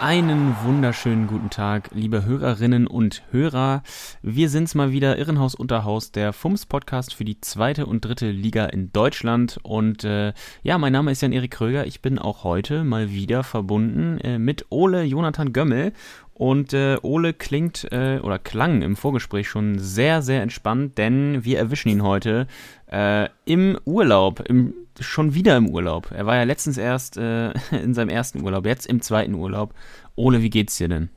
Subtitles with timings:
[0.00, 3.84] Einen wunderschönen guten Tag, liebe Hörerinnen und Hörer.
[4.22, 8.92] Wir sind's mal wieder, Irrenhaus Unterhaus, der FUMS-Podcast für die zweite und dritte Liga in
[8.92, 9.58] Deutschland.
[9.62, 10.32] Und äh,
[10.64, 11.86] ja, mein Name ist Jan-Erik Kröger.
[11.86, 15.92] Ich bin auch heute mal wieder verbunden äh, mit Ole Jonathan Gömmel.
[16.34, 21.58] Und äh, Ole klingt äh, oder klang im Vorgespräch schon sehr, sehr entspannt, denn wir
[21.58, 22.48] erwischen ihn heute
[22.90, 26.10] äh, im Urlaub, im, schon wieder im Urlaub.
[26.10, 29.74] Er war ja letztens erst äh, in seinem ersten Urlaub, jetzt im zweiten Urlaub.
[30.16, 31.10] Ole, wie geht's dir denn?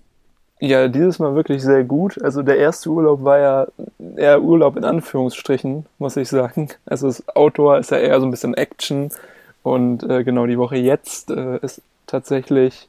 [0.59, 2.19] Ja, dieses Mal wirklich sehr gut.
[2.21, 3.67] Also der erste Urlaub war ja
[4.15, 6.69] eher Urlaub in Anführungsstrichen, muss ich sagen.
[6.85, 9.11] Also das Outdoor ist ja eher so ein bisschen Action
[9.61, 12.87] und äh, genau die Woche jetzt äh, ist tatsächlich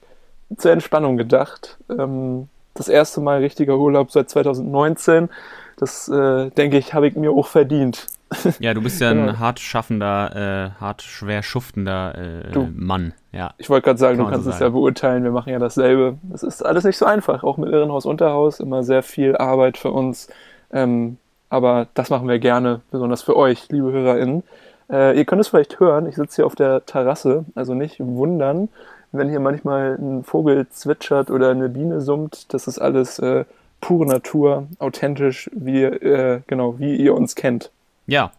[0.57, 1.77] zur Entspannung gedacht.
[1.91, 5.29] Ähm, das erste Mal richtiger Urlaub seit 2019.
[5.77, 8.07] Das, äh, denke ich, habe ich mir auch verdient.
[8.61, 9.39] Ja, du bist ja ein genau.
[9.39, 13.15] hart schaffender, äh, hart schwer schuftender äh, du, Mann.
[13.33, 13.55] Ja.
[13.59, 15.25] Ich wollte gerade sagen, Kann du kannst so es ja beurteilen.
[15.25, 16.19] Wir machen ja dasselbe.
[16.33, 17.43] Es ist alles nicht so einfach.
[17.45, 20.29] Auch mit Irrenhaus Unterhaus immer sehr viel Arbeit für uns.
[20.73, 21.17] Ähm,
[21.51, 24.43] aber das machen wir gerne, besonders für euch, liebe HörerInnen.
[24.91, 26.07] Äh, ihr könnt es vielleicht hören.
[26.07, 28.69] Ich sitze hier auf der Terrasse, also nicht wundern
[29.13, 33.45] wenn hier manchmal ein Vogel zwitschert oder eine Biene summt, das ist alles äh,
[33.81, 37.71] pure Natur, authentisch, wie, äh, genau, wie ihr uns kennt.
[38.09, 38.33] Ja.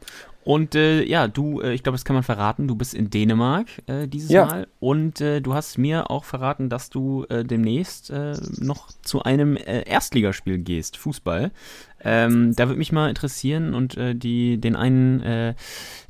[0.44, 3.68] Und äh, ja, du, äh, ich glaube, das kann man verraten, du bist in Dänemark
[3.88, 4.46] äh, dieses ja.
[4.46, 9.22] Mal und äh, du hast mir auch verraten, dass du äh, demnächst äh, noch zu
[9.22, 11.52] einem äh, Erstligaspiel gehst, Fußball.
[12.04, 15.54] Ähm, da würde mich mal interessieren und äh, die, den einen, äh,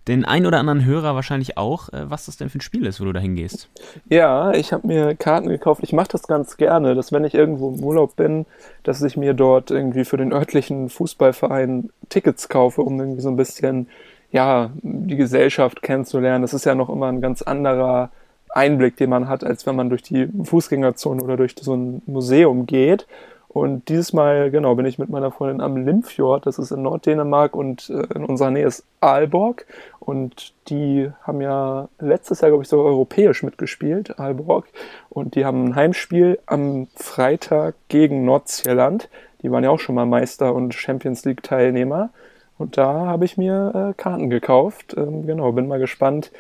[0.08, 3.00] den einen oder anderen Hörer wahrscheinlich auch, äh, was das denn für ein Spiel ist,
[3.02, 3.70] wo du da hingehst.
[4.08, 5.82] Ja, ich habe mir Karten gekauft.
[5.83, 8.45] Ich mache das ganz gerne, dass wenn ich irgendwo im Urlaub bin,
[8.83, 13.38] dass ich mir dort irgendwie für den örtlichen Fußballverein Tickets kaufe, um irgendwie so ein
[13.38, 13.88] bisschen
[14.32, 16.44] ja, die Gesellschaft kennenzulernen.
[16.44, 18.11] Das ist ja noch immer ein ganz anderer
[18.50, 22.66] Einblick, den man hat, als wenn man durch die Fußgängerzone oder durch so ein Museum
[22.66, 23.08] geht.
[23.49, 27.55] Und dieses Mal, genau, bin ich mit meiner Freundin am Limfjord, das ist in Norddänemark
[27.55, 29.65] und äh, in unserer Nähe ist Aalborg.
[29.99, 34.67] Und die haben ja letztes Jahr, glaube ich, so europäisch mitgespielt, Aalborg.
[35.09, 39.09] Und die haben ein Heimspiel am Freitag gegen Nordsjælland.
[39.42, 42.11] Die waren ja auch schon mal Meister und Champions League Teilnehmer.
[42.59, 44.93] Und da habe ich mir äh, Karten gekauft.
[44.95, 46.32] Ähm, genau, bin mal gespannt,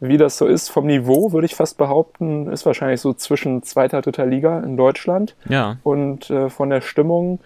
[0.00, 0.68] wie das so ist.
[0.68, 5.34] Vom Niveau würde ich fast behaupten, ist wahrscheinlich so zwischen zweiter, dritter Liga in Deutschland.
[5.48, 5.78] Ja.
[5.82, 7.40] Und äh, von der Stimmung,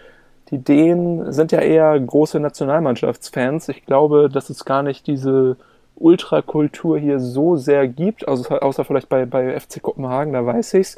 [0.50, 3.68] die Dänen sind ja eher große Nationalmannschaftsfans.
[3.68, 5.56] Ich glaube, dass es gar nicht diese
[5.94, 10.96] Ultrakultur hier so sehr gibt, also, außer vielleicht bei, bei FC Kopenhagen, da weiß ich's.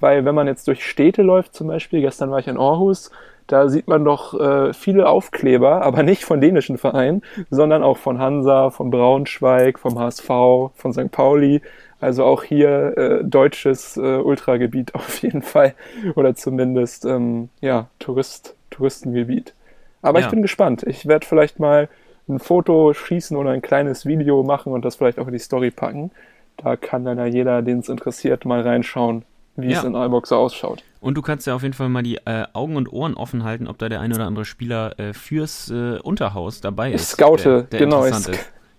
[0.00, 3.10] Weil wenn man jetzt durch Städte läuft, zum Beispiel, gestern war ich in Aarhus,
[3.46, 8.18] da sieht man doch äh, viele Aufkleber, aber nicht von dänischen Vereinen, sondern auch von
[8.18, 10.28] Hansa, von Braunschweig, vom HSV,
[10.74, 11.10] von St.
[11.10, 11.60] Pauli.
[12.00, 15.74] Also auch hier äh, deutsches äh, Ultragebiet auf jeden Fall.
[16.14, 19.54] Oder zumindest ähm, ja, Tourist, Touristengebiet.
[20.02, 20.26] Aber ja.
[20.26, 20.82] ich bin gespannt.
[20.82, 21.88] Ich werde vielleicht mal
[22.28, 25.70] ein Foto schießen oder ein kleines Video machen und das vielleicht auch in die Story
[25.70, 26.10] packen.
[26.56, 29.24] Da kann dann ja jeder, den es interessiert, mal reinschauen,
[29.56, 29.78] wie ja.
[29.78, 30.82] es in Aalborg so ausschaut.
[31.04, 33.68] Und du kannst ja auf jeden Fall mal die äh, Augen und Ohren offen halten,
[33.68, 37.02] ob da der eine oder andere Spieler äh, fürs äh, Unterhaus dabei ist.
[37.02, 38.06] Ich scoute, der, der genau.
[38.06, 38.32] Ich, sc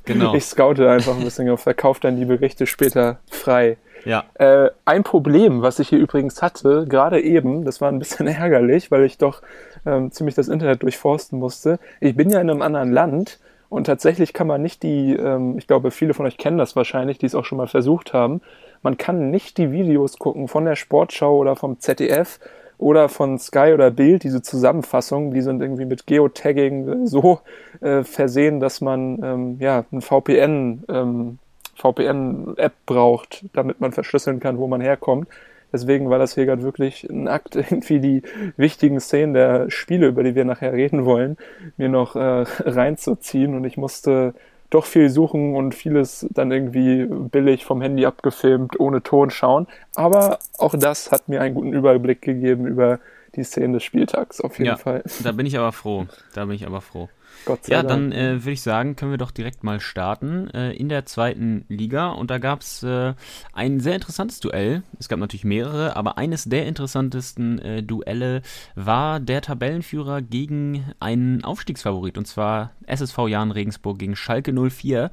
[0.06, 0.34] genau.
[0.36, 3.78] ich scoute einfach ein bisschen und verkaufe dann die Berichte später frei.
[4.06, 4.24] Ja.
[4.34, 8.90] Äh, ein Problem, was ich hier übrigens hatte, gerade eben, das war ein bisschen ärgerlich,
[8.90, 9.44] weil ich doch
[9.86, 11.78] ähm, ziemlich das Internet durchforsten musste.
[12.00, 15.68] Ich bin ja in einem anderen Land und tatsächlich kann man nicht die, ähm, ich
[15.68, 18.42] glaube, viele von euch kennen das wahrscheinlich, die es auch schon mal versucht haben,
[18.86, 22.40] man kann nicht die Videos gucken von der Sportschau oder vom ZDF
[22.78, 27.40] oder von Sky oder Bild, diese Zusammenfassungen, die sind irgendwie mit Geotagging so
[27.82, 31.40] äh, versehen, dass man ähm, ja ein VPN ähm,
[31.76, 35.28] VPN-App braucht, damit man verschlüsseln kann, wo man herkommt.
[35.74, 38.22] Deswegen war das hier gerade wirklich ein Akt, irgendwie die
[38.56, 41.38] wichtigen Szenen der Spiele, über die wir nachher reden wollen,
[41.76, 43.56] mir noch äh, reinzuziehen.
[43.56, 44.36] Und ich musste
[44.70, 49.68] doch viel suchen und vieles dann irgendwie billig vom Handy abgefilmt, ohne Ton schauen.
[49.96, 53.00] Aber auch das hat mir einen guten Überblick gegeben über
[53.36, 55.04] die Szenen des Spieltags, auf jeden ja, Fall.
[55.24, 56.08] Da bin ich aber froh.
[56.34, 57.10] Da bin ich aber froh.
[57.46, 57.90] Gott sei ja, Dank.
[57.90, 61.66] dann äh, würde ich sagen, können wir doch direkt mal starten äh, in der zweiten
[61.68, 62.10] Liga.
[62.10, 63.14] Und da gab es äh,
[63.54, 64.84] ein sehr interessantes Duell.
[65.00, 68.42] Es gab natürlich mehrere, aber eines der interessantesten äh, Duelle
[68.76, 72.18] war der Tabellenführer gegen einen Aufstiegsfavorit.
[72.18, 75.12] Und zwar SSV Jahn Regensburg gegen Schalke 04.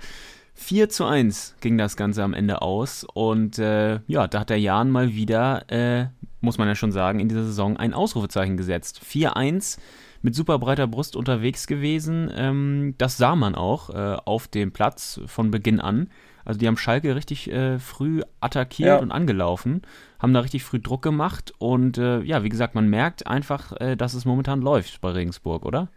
[0.55, 3.05] 4 zu 1 ging das Ganze am Ende aus.
[3.13, 6.07] Und äh, ja, da hat der Jan mal wieder, äh,
[6.41, 9.01] muss man ja schon sagen, in dieser Saison ein Ausrufezeichen gesetzt.
[9.05, 9.79] 4-1
[10.23, 12.31] mit super breiter Brust unterwegs gewesen.
[12.35, 16.09] Ähm, das sah man auch äh, auf dem Platz von Beginn an.
[16.45, 18.97] Also die haben Schalke richtig äh, früh attackiert ja.
[18.99, 19.83] und angelaufen,
[20.19, 23.97] haben da richtig früh Druck gemacht und äh, ja, wie gesagt, man merkt einfach, äh,
[23.97, 25.89] dass es momentan läuft bei Regensburg, oder?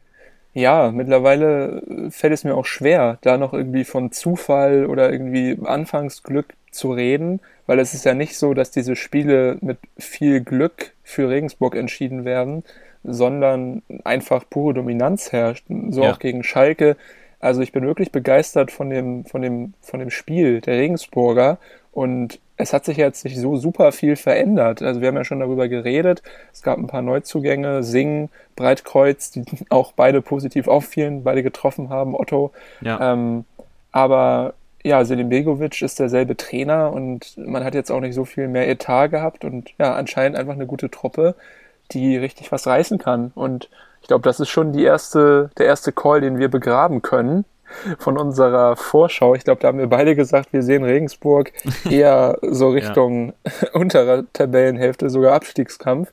[0.54, 6.54] Ja, mittlerweile fällt es mir auch schwer, da noch irgendwie von Zufall oder irgendwie Anfangsglück
[6.72, 11.28] zu reden, weil es ist ja nicht so, dass diese Spiele mit viel Glück für
[11.28, 12.64] Regensburg entschieden werden,
[13.06, 15.66] sondern einfach pure Dominanz herrscht.
[15.90, 16.12] So ja.
[16.12, 16.98] auch gegen Schalke.
[17.40, 21.58] Also ich bin wirklich begeistert von dem, von dem, von dem Spiel der Regensburger
[21.92, 24.82] und es hat sich jetzt nicht so super viel verändert.
[24.82, 26.24] Also wir haben ja schon darüber geredet.
[26.54, 32.16] Es gab ein paar Neuzugänge, Sing, Breitkreuz, die auch beide positiv auffielen, beide getroffen haben,
[32.16, 32.52] Otto.
[32.82, 33.14] Ja.
[33.14, 33.46] Ähm,
[33.92, 34.54] aber
[34.84, 38.68] ja, Selim Begovic ist derselbe Trainer und man hat jetzt auch nicht so viel mehr
[38.70, 41.36] Etat gehabt und ja, anscheinend einfach eine gute Truppe
[41.92, 43.32] die richtig was reißen kann.
[43.36, 43.70] Und
[44.02, 47.46] ich glaube, das ist schon die erste, der erste Call, den wir begraben können
[47.98, 49.36] von unserer Vorschau.
[49.36, 51.52] Ich glaube, da haben wir beide gesagt, wir sehen Regensburg
[51.90, 53.70] eher so Richtung ja.
[53.74, 56.12] unterer Tabellenhälfte, sogar Abstiegskampf.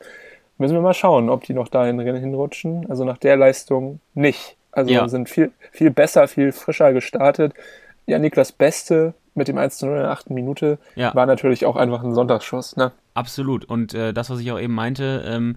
[0.58, 2.86] Müssen wir mal schauen, ob die noch dahin hinrutschen.
[2.88, 4.56] Also nach der Leistung nicht.
[4.70, 5.08] Also ja.
[5.08, 7.52] sind viel, viel besser, viel frischer gestartet.
[8.06, 11.14] Ja, Niklas Beste mit dem 1 zu 0 in der achten Minute ja.
[11.14, 12.76] war natürlich auch einfach ein Sonntagsschuss.
[12.76, 12.92] Ne?
[13.14, 13.64] Absolut.
[13.64, 15.56] Und äh, das, was ich auch eben meinte, ähm,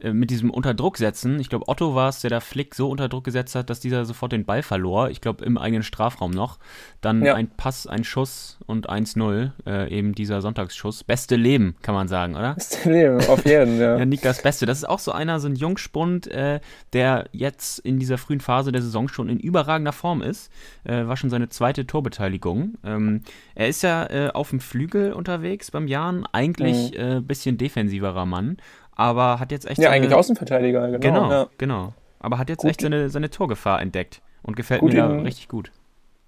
[0.00, 1.40] äh, mit diesem Unterdruck setzen.
[1.40, 4.04] Ich glaube, Otto war es, der da Flick so unter Druck gesetzt hat, dass dieser
[4.04, 5.08] sofort den Ball verlor.
[5.08, 6.58] Ich glaube, im eigenen Strafraum noch.
[7.00, 7.34] Dann ja.
[7.34, 11.04] ein Pass, ein Schuss und 1-0, äh, eben dieser Sonntagsschuss.
[11.04, 12.54] Beste Leben, kann man sagen, oder?
[12.54, 13.96] Beste Leben, auf jeden, ja.
[13.98, 14.66] ja, Niklas Beste.
[14.66, 16.60] Das ist auch so einer, so ein Jungspund, äh,
[16.92, 20.52] der jetzt in dieser frühen Phase der Saison schon in überragender Form ist.
[20.84, 22.74] Äh, war schon seine zweite Torbeteiligung.
[22.84, 23.22] Ähm,
[23.54, 26.26] er ist ja äh, auf dem Flügel unterwegs beim Jahren.
[26.30, 27.26] Eigentlich ein mhm.
[27.26, 28.58] bisschen defensiverer Mann
[28.98, 29.78] aber hat jetzt echt.
[29.78, 30.98] Ja, seine, eigentlich Außenverteidiger, genau.
[30.98, 31.46] Genau, ja.
[31.56, 31.92] genau.
[32.18, 35.70] Aber hat jetzt gut, echt seine, seine Torgefahr entdeckt und gefällt mir da richtig gut.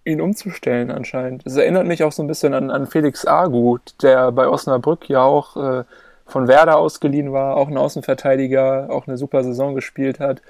[0.04, 1.44] Ihn umzustellen anscheinend.
[1.44, 5.22] Es erinnert mich auch so ein bisschen an, an Felix Agut, der bei Osnabrück ja
[5.22, 5.84] auch äh,
[6.26, 10.40] von Werder ausgeliehen war, auch ein Außenverteidiger, auch eine super Saison gespielt hat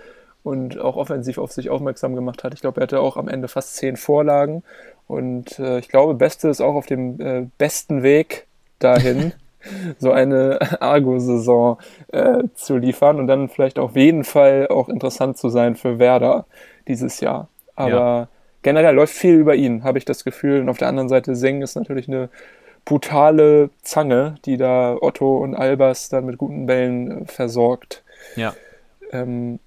[0.43, 2.53] und auch offensiv auf sich aufmerksam gemacht hat.
[2.53, 4.63] Ich glaube, er hatte auch am Ende fast zehn Vorlagen
[5.07, 8.47] und äh, ich glaube, Beste ist auch auf dem äh, besten Weg
[8.79, 9.33] dahin.
[9.99, 11.79] so eine Argo-Saison
[12.13, 16.47] äh, zu liefern und dann vielleicht auf jeden Fall auch interessant zu sein für Werder
[16.89, 17.49] dieses Jahr.
[17.77, 18.29] Aber ja.
[18.63, 20.61] generell läuft viel über ihn, habe ich das Gefühl.
[20.61, 22.29] Und auf der anderen Seite Seng ist natürlich eine
[22.85, 28.03] brutale Zange, die da Otto und Albers dann mit guten Bällen äh, versorgt.
[28.37, 28.55] Ja.
[29.13, 29.59] Ähm,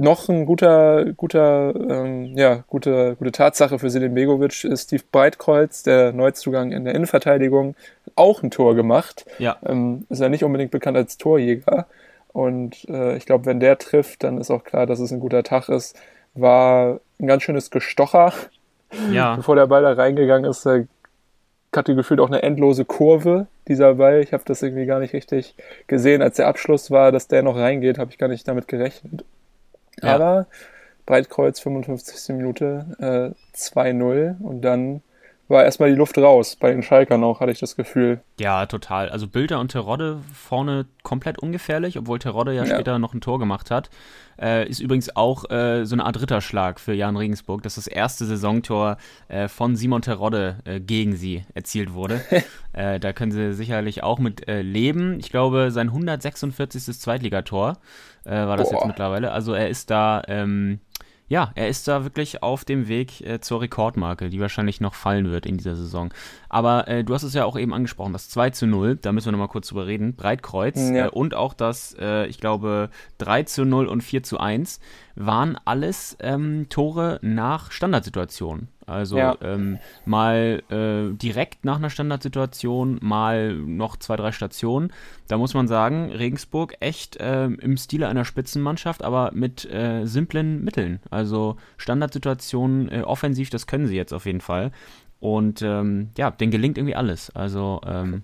[0.00, 5.82] noch ein guter, guter, ähm, ja, gute, gute Tatsache für Selim Begovic ist Steve Breitkreuz,
[5.82, 7.74] der Neuzugang in der Innenverteidigung,
[8.16, 9.26] auch ein Tor gemacht.
[9.38, 9.58] Ja.
[9.64, 11.86] Ähm, ist ja nicht unbedingt bekannt als Torjäger.
[12.32, 15.42] Und äh, ich glaube, wenn der trifft, dann ist auch klar, dass es ein guter
[15.42, 15.94] Tag ist.
[16.34, 18.32] War ein ganz schönes Gestocher.
[19.12, 19.36] Ja.
[19.36, 20.86] Bevor der Ball da reingegangen ist, äh,
[21.76, 24.22] hatte gefühlt auch eine endlose Kurve, dieser Ball.
[24.22, 25.54] Ich habe das irgendwie gar nicht richtig
[25.88, 26.22] gesehen.
[26.22, 29.24] Als der Abschluss war, dass der noch reingeht, habe ich gar nicht damit gerechnet.
[30.02, 30.14] Ja.
[30.14, 30.46] Aber
[31.06, 32.36] Breitkreuz 55.
[32.36, 35.02] Minute äh, 2-0 und dann
[35.50, 36.56] war erstmal die Luft raus.
[36.56, 38.20] Bei den Schalkern auch, hatte ich das Gefühl.
[38.38, 39.08] Ja, total.
[39.08, 42.74] Also Bilder und Terodde vorne komplett ungefährlich, obwohl Terodde ja, ja.
[42.74, 43.90] später noch ein Tor gemacht hat.
[44.40, 48.24] Äh, ist übrigens auch äh, so eine Art Ritterschlag für Jan Regensburg, dass das erste
[48.24, 48.96] Saisontor
[49.28, 52.20] äh, von Simon Terodde äh, gegen sie erzielt wurde.
[52.72, 55.18] Äh, da können sie sicherlich auch mit äh, leben.
[55.18, 56.84] Ich glaube, sein 146.
[57.00, 57.78] Zweitligator
[58.22, 58.76] war das Boah.
[58.76, 59.32] jetzt mittlerweile.
[59.32, 60.22] Also er ist da.
[60.28, 60.78] Ähm,
[61.30, 65.30] ja, er ist da wirklich auf dem Weg äh, zur Rekordmarke, die wahrscheinlich noch fallen
[65.30, 66.12] wird in dieser Saison.
[66.48, 69.26] Aber äh, du hast es ja auch eben angesprochen, das 2 zu 0, da müssen
[69.26, 71.06] wir nochmal kurz drüber reden, Breitkreuz ja.
[71.06, 74.80] äh, und auch das, äh, ich glaube, 3 zu 0 und 4 zu 1
[75.14, 78.66] waren alles ähm, Tore nach Standardsituationen.
[78.90, 79.36] Also ja.
[79.40, 84.92] ähm, mal äh, direkt nach einer Standardsituation, mal noch zwei, drei Stationen.
[85.28, 90.64] Da muss man sagen, Regensburg echt äh, im Stile einer Spitzenmannschaft, aber mit äh, simplen
[90.64, 91.00] Mitteln.
[91.10, 94.72] Also Standardsituationen äh, offensiv, das können sie jetzt auf jeden Fall.
[95.20, 97.30] Und ähm, ja, denen gelingt irgendwie alles.
[97.34, 98.22] Also ähm,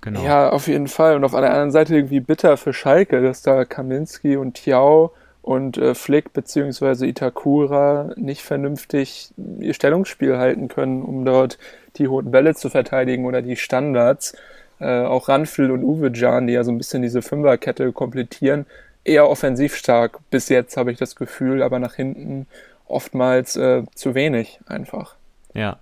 [0.00, 0.24] genau.
[0.24, 1.16] Ja, auf jeden Fall.
[1.16, 5.76] Und auf der anderen Seite irgendwie bitter für Schalke, dass da Kaminski und Tiao und
[5.76, 7.06] äh, Flick bzw.
[7.06, 11.58] Itakura nicht vernünftig ihr Stellungsspiel halten können, um dort
[11.96, 14.34] die hohen Bälle zu verteidigen oder die Standards.
[14.78, 18.66] Äh, auch Ranfil und Uwe Jan, die ja so ein bisschen diese Fünferkette komplettieren,
[19.04, 22.46] eher offensiv stark bis jetzt, habe ich das Gefühl, aber nach hinten
[22.86, 25.16] oftmals äh, zu wenig einfach.
[25.54, 25.78] Ja.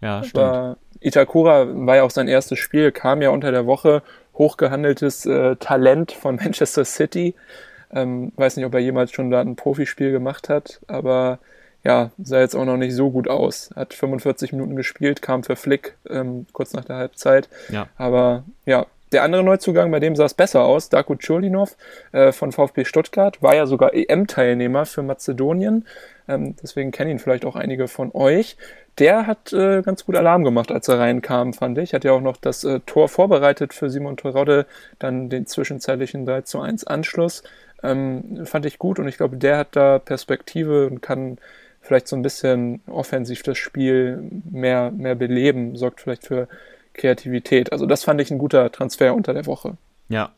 [0.00, 0.44] Ja, stimmt.
[0.44, 4.02] Aber Itakura war ja auch sein erstes Spiel, kam ja unter der Woche
[4.34, 7.34] hochgehandeltes äh, Talent von Manchester City.
[7.94, 11.38] Ähm, weiß nicht, ob er jemals schon da ein Profispiel gemacht hat, aber
[11.84, 13.70] ja, sah jetzt auch noch nicht so gut aus.
[13.76, 17.48] Hat 45 Minuten gespielt, kam für Flick ähm, kurz nach der Halbzeit.
[17.68, 17.88] Ja.
[17.96, 21.76] Aber ja, der andere Neuzugang, bei dem sah es besser aus, Darko Chulinov
[22.12, 25.86] äh, von VfB Stuttgart, war ja sogar EM-Teilnehmer für Mazedonien.
[26.26, 28.56] Ähm, deswegen kennen ihn vielleicht auch einige von euch.
[28.98, 31.94] Der hat äh, ganz gut Alarm gemacht, als er reinkam, fand ich.
[31.94, 34.66] Hat ja auch noch das äh, Tor vorbereitet für Simon Terodde,
[34.98, 37.42] dann den zwischenzeitlichen 3 zu 1 Anschluss.
[37.84, 41.38] Ähm, fand ich gut und ich glaube, der hat da Perspektive und kann
[41.80, 46.48] vielleicht so ein bisschen offensiv das Spiel mehr, mehr beleben, sorgt vielleicht für
[46.94, 47.72] Kreativität.
[47.72, 49.76] Also das fand ich ein guter Transfer unter der Woche.
[50.08, 50.32] Ja.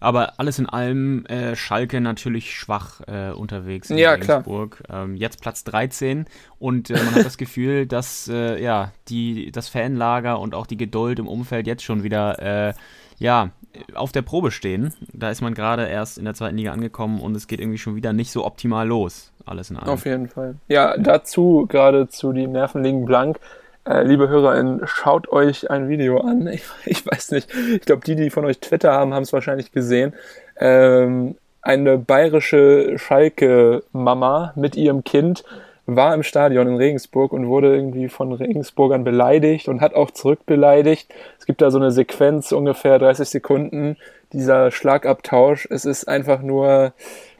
[0.00, 4.82] Aber alles in allem äh, Schalke natürlich schwach äh, unterwegs in ja, Regensburg.
[4.90, 6.26] Ähm, jetzt Platz 13
[6.58, 10.76] und äh, man hat das Gefühl, dass äh, ja die das Fanlager und auch die
[10.76, 12.74] Geduld im Umfeld jetzt schon wieder äh,
[13.18, 13.50] ja
[13.94, 14.92] auf der Probe stehen.
[15.12, 17.96] Da ist man gerade erst in der zweiten Liga angekommen und es geht irgendwie schon
[17.96, 19.32] wieder nicht so optimal los.
[19.46, 19.88] Alles in allem.
[19.88, 20.56] Auf jeden Fall.
[20.68, 23.38] Ja, dazu gerade zu die Nerven liegen blank.
[23.84, 26.46] Äh, liebe HörerInnen, schaut euch ein Video an.
[26.52, 29.72] Ich, ich weiß nicht, ich glaube, die, die von euch Twitter haben, haben es wahrscheinlich
[29.72, 30.12] gesehen.
[30.58, 35.44] Ähm, eine bayerische Schalke-Mama mit ihrem Kind
[35.86, 41.12] war im Stadion in Regensburg und wurde irgendwie von Regensburgern beleidigt und hat auch zurückbeleidigt.
[41.38, 43.96] Es gibt da so eine Sequenz, ungefähr 30 Sekunden,
[44.32, 45.66] dieser Schlagabtausch.
[45.70, 46.92] Es ist einfach nur,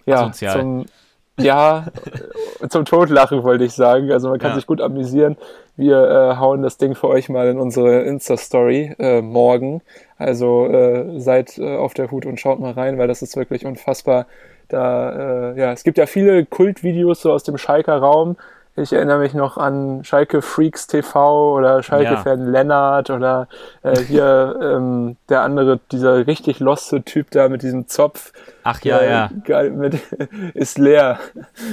[0.07, 0.61] ja, Asozial.
[0.61, 0.87] zum,
[1.39, 1.87] ja,
[2.69, 4.11] zum Totlachen wollte ich sagen.
[4.11, 4.57] Also man kann Ja.
[4.57, 5.37] sich gut amüsieren.
[5.77, 5.97] Wir
[6.33, 9.81] äh, hauen das Ding für euch mal in unsere Insta-Story äh, morgen.
[10.19, 13.65] Also äh, seid äh, auf der Hut und schaut mal rein, weil das ist wirklich
[13.65, 14.27] unfassbar.
[14.73, 18.37] Da, äh, ja, es gibt ja viele Kultvideos so aus dem Schalker Raum.
[18.75, 23.47] Ich erinnere mich noch an Schalke Freaks TV oder Schalke-Fan Lennart oder
[23.83, 28.33] äh, hier ähm, der andere, dieser richtig loste Typ da mit diesem Zopf.
[28.63, 29.71] Ach ja, der ja.
[29.71, 29.99] Mit,
[30.55, 31.19] ist leer.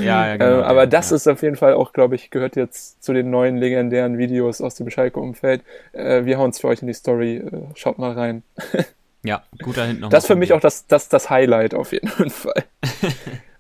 [0.02, 0.64] Ja, ja, Äh, genau.
[0.64, 1.16] aber ja, das ja.
[1.16, 4.76] ist auf jeden Fall auch, glaube ich, gehört jetzt zu den neuen legendären Videos aus
[4.76, 5.62] dem Schalke-Umfeld.
[5.94, 7.38] Äh, wir hauen es für euch in die Story.
[7.38, 8.44] Äh, schaut mal rein.
[9.24, 12.64] Ja, guter hinten Das ist für mich auch das, das, das Highlight auf jeden Fall.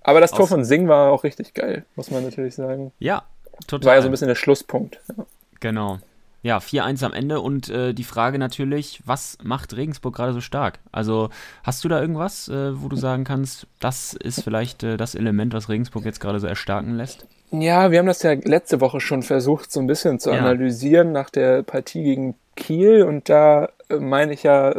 [0.01, 2.91] aber das Tor von Sing war auch richtig geil, muss man natürlich sagen.
[2.99, 3.23] Ja,
[3.67, 3.87] total.
[3.87, 4.99] War ja so ein bisschen der Schlusspunkt.
[5.17, 5.25] Ja.
[5.59, 5.99] Genau.
[6.41, 10.79] Ja, 4-1 am Ende und äh, die Frage natürlich, was macht Regensburg gerade so stark?
[10.93, 11.29] Also
[11.65, 15.53] hast du da irgendwas, äh, wo du sagen kannst, das ist vielleicht äh, das Element,
[15.53, 17.27] was Regensburg jetzt gerade so erstarken lässt?
[17.51, 20.37] Ja, wir haben das ja letzte Woche schon versucht, so ein bisschen zu Ja.
[20.37, 23.03] analysieren nach der Partie gegen Kiel.
[23.03, 24.75] Und da meine ich ja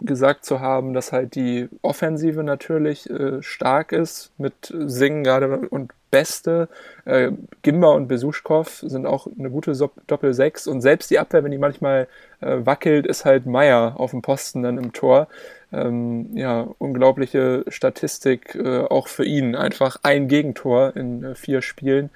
[0.00, 5.92] gesagt zu haben, dass halt die Offensive natürlich äh, stark ist mit Singen gerade und
[6.10, 6.68] Beste.
[7.06, 10.66] Äh, Gimba und Besuschkow sind auch eine gute So- Doppel-Sechs.
[10.66, 12.06] Und selbst die Abwehr, wenn die manchmal
[12.40, 15.28] äh, wackelt, ist halt Meier auf dem Posten dann im Tor.
[15.72, 19.56] Ähm, ja, unglaubliche Statistik äh, auch für ihn.
[19.56, 22.10] Einfach ein Gegentor in äh, vier Spielen.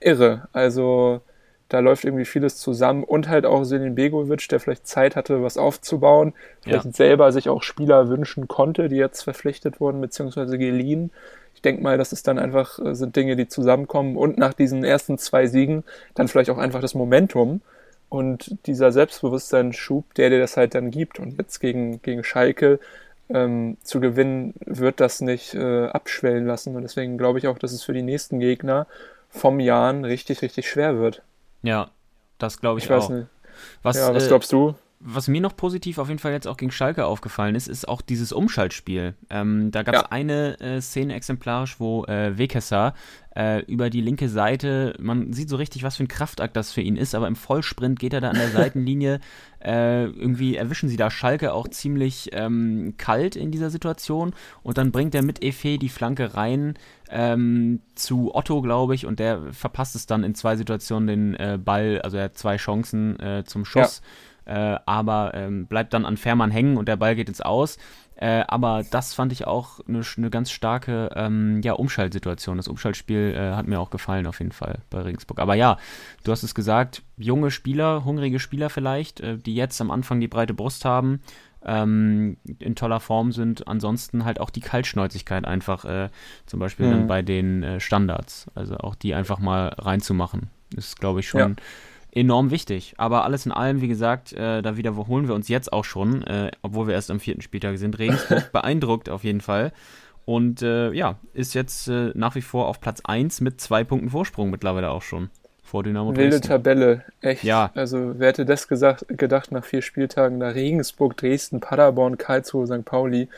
[0.00, 0.48] Irre.
[0.52, 1.20] Also
[1.68, 5.58] da läuft irgendwie vieles zusammen und halt auch Selin Begovic, der vielleicht Zeit hatte, was
[5.58, 6.32] aufzubauen,
[6.62, 6.92] vielleicht Ja.
[6.92, 11.10] selber sich auch Spieler wünschen konnte, die jetzt verpflichtet wurden beziehungsweise geliehen.
[11.54, 14.84] Ich denke mal, das ist dann einfach, äh, sind Dinge, die zusammenkommen und nach diesen
[14.84, 17.62] ersten zwei Siegen dann vielleicht auch einfach das Momentum
[18.08, 21.18] und dieser Selbstbewusstseinsschub, der dir das halt dann gibt.
[21.18, 22.78] Und jetzt gegen, gegen Schalke
[23.28, 26.76] ähm, zu gewinnen, wird das nicht äh, abschwellen lassen.
[26.76, 28.86] Und deswegen glaube ich auch, dass es für die nächsten Gegner
[29.30, 31.22] vom Jahren richtig, richtig schwer wird.
[31.62, 31.90] Ja,
[32.38, 33.08] das glaube ich, Ich auch.
[33.10, 33.28] nicht.
[33.82, 34.74] Was, Ja, was äh, glaubst du?
[34.98, 38.00] Was mir noch positiv auf jeden Fall jetzt auch gegen Schalke aufgefallen ist, ist auch
[38.00, 39.14] dieses Umschaltspiel.
[39.28, 40.08] Ähm, da gab es Ja.
[40.10, 42.94] eine äh, Szene exemplarisch, wo äh, Wekesser
[43.36, 46.80] äh, über die linke Seite, man sieht so richtig, was für ein Kraftakt das für
[46.80, 49.20] ihn ist, aber im Vollsprint geht er da an der Seitenlinie.
[49.62, 54.92] Äh, irgendwie erwischen sie da Schalke auch ziemlich ähm, kalt in dieser Situation und dann
[54.92, 56.74] bringt er mit Efe die Flanke rein
[57.10, 61.58] ähm, zu Otto, glaube ich, und der verpasst es dann in zwei Situationen den äh,
[61.62, 64.00] Ball, also er hat zwei Chancen äh, zum Schuss
[64.46, 67.78] äh, aber ähm, bleibt dann an Fährmann hängen und der Ball geht ins Aus.
[68.18, 72.56] Äh, aber das fand ich auch eine eine ganz starke ähm, ja, Umschaltsituation.
[72.56, 75.38] Das Umschaltspiel äh, hat mir auch gefallen auf jeden Fall bei Regensburg.
[75.38, 75.76] Aber ja,
[76.24, 80.28] du hast es gesagt, junge Spieler, hungrige Spieler vielleicht, äh, die jetzt am Anfang die
[80.28, 81.20] breite Brust haben.
[81.66, 83.66] ähm, in toller Form sind.
[83.66, 86.10] Ansonsten halt auch die Kaltschnäuzigkeit einfach, äh,
[86.46, 86.90] zum Beispiel mhm.
[86.92, 88.46] dann bei den äh, Standards.
[88.54, 91.56] Also auch die einfach mal reinzumachen, ist, glaube ich, schon ja.
[92.16, 92.94] Enorm wichtig.
[92.96, 96.50] Aber alles in allem, wie gesagt, äh, da wiederholen wir uns jetzt auch schon, äh,
[96.62, 97.98] obwohl wir erst am vierten Spieltag sind.
[97.98, 99.72] Regensburg beeindruckt auf jeden Fall.
[100.24, 104.10] Und äh, ja, ist jetzt äh, nach wie vor auf Platz 1 mit zwei Punkten
[104.10, 105.30] Vorsprung mittlerweile auch schon
[105.62, 106.32] vor Dynamo Dresden.
[106.32, 107.44] Wilde Tabelle, echt.
[107.44, 107.70] Ja.
[107.74, 112.84] Also wer hätte das gesagt, gedacht nach vier Spieltagen, da Regensburg, Dresden, Paderborn, Karlsruhe, St.
[112.84, 113.28] Pauli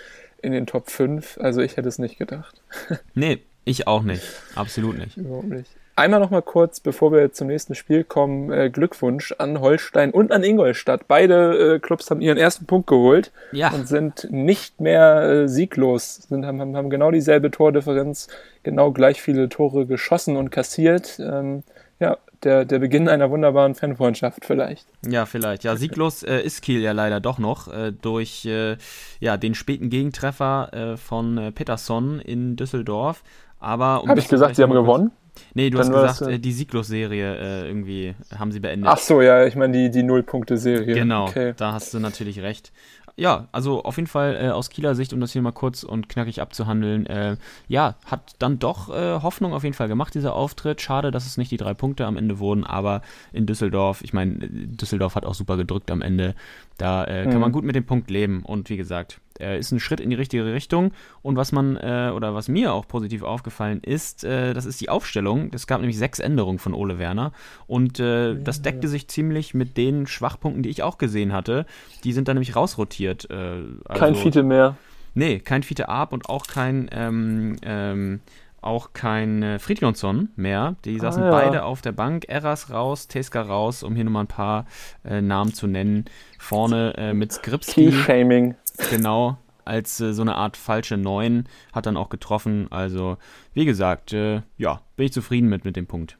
[0.40, 1.38] in den Top 5.
[1.40, 2.62] Also ich hätte es nicht gedacht.
[3.14, 4.22] nee, ich auch nicht.
[4.54, 5.16] Absolut nicht.
[5.16, 5.70] Überhaupt nicht.
[5.98, 10.30] Einmal noch mal kurz, bevor wir zum nächsten Spiel kommen, äh, Glückwunsch an Holstein und
[10.30, 11.08] an Ingolstadt.
[11.08, 13.70] Beide äh, Clubs haben ihren ersten Punkt geholt ja.
[13.70, 18.28] und sind nicht mehr äh, sieglos, sind, haben, haben genau dieselbe Tordifferenz,
[18.62, 21.18] genau gleich viele Tore geschossen und kassiert.
[21.18, 21.64] Ähm,
[21.98, 24.86] ja, der, der Beginn einer wunderbaren Fanfreundschaft vielleicht.
[25.04, 25.64] Ja, vielleicht.
[25.64, 28.76] Ja, sieglos äh, ist Kiel ja leider doch noch äh, durch äh,
[29.18, 33.24] ja, den späten Gegentreffer äh, von äh, Peterson in Düsseldorf.
[33.58, 35.10] Aber um Habe ich gesagt, sie haben gewonnen?
[35.54, 38.90] Nee, du Dann hast gesagt, äh, die Sieglos-Serie irgendwie haben sie beendet.
[38.90, 40.94] Ach so, ja, ich meine die, die Null-Punkte-Serie.
[40.94, 41.54] Genau, okay.
[41.56, 42.72] da hast du natürlich recht
[43.18, 46.08] ja, also auf jeden Fall äh, aus Kieler Sicht, um das hier mal kurz und
[46.08, 50.80] knackig abzuhandeln, äh, ja, hat dann doch äh, Hoffnung auf jeden Fall gemacht, dieser Auftritt.
[50.80, 53.02] Schade, dass es nicht die drei Punkte am Ende wurden, aber
[53.32, 56.36] in Düsseldorf, ich meine, Düsseldorf hat auch super gedrückt am Ende.
[56.78, 57.30] Da äh, mhm.
[57.32, 58.44] kann man gut mit dem Punkt leben.
[58.44, 60.92] Und wie gesagt, äh, ist ein Schritt in die richtige Richtung.
[61.22, 64.88] Und was man, äh, oder was mir auch positiv aufgefallen ist, äh, das ist die
[64.88, 65.50] Aufstellung.
[65.52, 67.32] Es gab nämlich sechs Änderungen von Ole Werner.
[67.66, 71.66] Und äh, das deckte sich ziemlich mit den Schwachpunkten, die ich auch gesehen hatte.
[72.04, 73.30] Die sind dann nämlich rausrotiert.
[73.30, 74.76] Äh, also, kein Fiete mehr.
[75.14, 78.20] Nee, kein Fiete Ab und auch kein ähm, ähm,
[78.60, 80.76] auch kein äh, Fridjonsson mehr.
[80.84, 81.30] Die saßen ah, ja.
[81.30, 82.24] beide auf der Bank.
[82.28, 84.66] Eras raus, Teska raus, um hier nochmal ein paar
[85.04, 86.06] äh, Namen zu nennen.
[86.38, 87.90] Vorne äh, mit Skripski.
[87.90, 88.56] Key-Shaming.
[88.90, 91.48] Genau, als äh, so eine Art falsche Neun.
[91.72, 92.66] Hat dann auch getroffen.
[92.70, 93.18] Also,
[93.54, 96.16] wie gesagt, äh, ja, bin ich zufrieden mit, mit dem Punkt.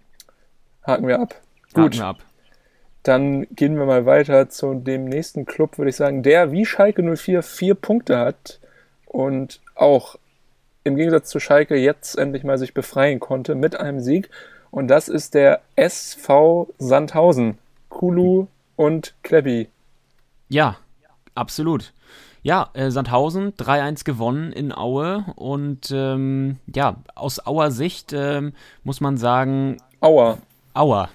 [0.84, 1.34] Haken wir ab.
[1.72, 1.84] Gut.
[1.84, 2.18] Haken wir ab.
[3.02, 7.02] Dann gehen wir mal weiter zu dem nächsten Club, würde ich sagen, der wie Schalke
[7.02, 8.60] 04 vier Punkte hat
[9.06, 10.16] und auch
[10.84, 14.28] im Gegensatz zu Schalke jetzt endlich mal sich befreien konnte mit einem Sieg.
[14.70, 17.58] Und das ist der SV Sandhausen.
[17.88, 19.68] Kulu und Klebbi.
[20.48, 20.76] Ja,
[21.34, 21.92] absolut.
[22.48, 29.02] Ja, äh, Sandhausen 3-1 gewonnen in Aue und ähm, ja, aus Auer Sicht ähm, muss
[29.02, 29.76] man sagen.
[30.00, 30.38] Auer.
[30.72, 31.10] Auer.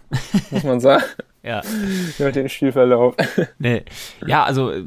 [0.52, 1.04] Muss man sagen.
[1.42, 1.64] ja.
[2.20, 3.16] Mit dem Spielverlauf.
[3.58, 3.82] nee.
[4.28, 4.84] Ja, also äh,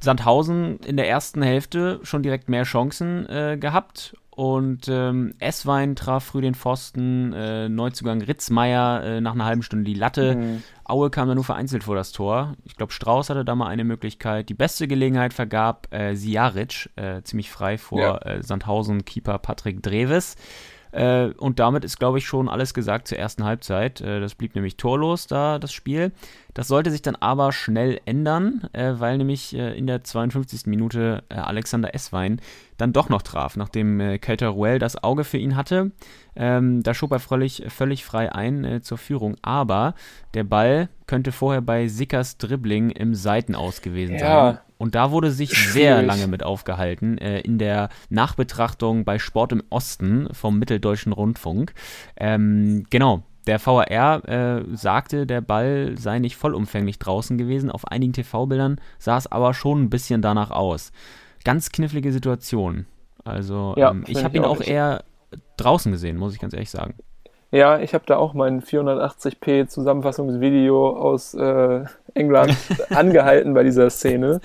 [0.00, 6.24] Sandhausen in der ersten Hälfte schon direkt mehr Chancen äh, gehabt und ähm, Esswein traf
[6.24, 10.34] früh den Pfosten, äh, Neuzugang Ritzmeier äh, nach einer halben Stunde die Latte.
[10.34, 10.62] Mhm.
[10.82, 12.54] Aue kam da nur vereinzelt vor das Tor.
[12.64, 14.48] Ich glaube, Strauß hatte da mal eine Möglichkeit.
[14.48, 18.16] Die beste Gelegenheit vergab äh, Siaric, äh, ziemlich frei vor ja.
[18.16, 20.36] äh, Sandhausen-Keeper Patrick Dreves.
[20.92, 24.00] Äh, und damit ist, glaube ich, schon alles gesagt zur ersten Halbzeit.
[24.00, 26.12] Äh, das blieb nämlich torlos da, das Spiel.
[26.54, 30.66] Das sollte sich dann aber schnell ändern, äh, weil nämlich äh, in der 52.
[30.66, 32.40] Minute äh, Alexander Esswein
[32.76, 35.92] dann doch noch traf, nachdem äh, Kelter Ruel das Auge für ihn hatte.
[36.36, 39.36] Ähm, da schob er völlig, völlig frei ein äh, zur Führung.
[39.42, 39.94] Aber
[40.34, 44.52] der Ball könnte vorher bei Sickers Dribbling im Seitenaus gewesen ja.
[44.52, 44.58] sein.
[44.78, 45.72] Und da wurde sich Schwierig.
[45.72, 51.74] sehr lange mit aufgehalten äh, in der Nachbetrachtung bei Sport im Osten vom Mitteldeutschen Rundfunk.
[52.16, 57.70] Ähm, genau, der VAR äh, sagte, der Ball sei nicht vollumfänglich draußen gewesen.
[57.70, 60.92] Auf einigen TV-Bildern sah es aber schon ein bisschen danach aus.
[61.44, 62.86] Ganz knifflige Situation.
[63.24, 65.04] Also ja, ähm, ich habe ihn auch eher
[65.56, 66.94] draußen gesehen, muss ich ganz ehrlich sagen.
[67.52, 72.56] Ja, ich habe da auch mein 480p Zusammenfassungsvideo aus äh, England
[72.90, 74.40] angehalten bei dieser Szene.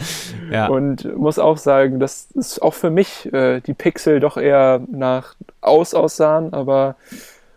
[0.51, 0.67] Ja.
[0.67, 5.35] Und muss auch sagen, dass es auch für mich äh, die Pixel doch eher nach
[5.61, 6.95] aus aussahen, aber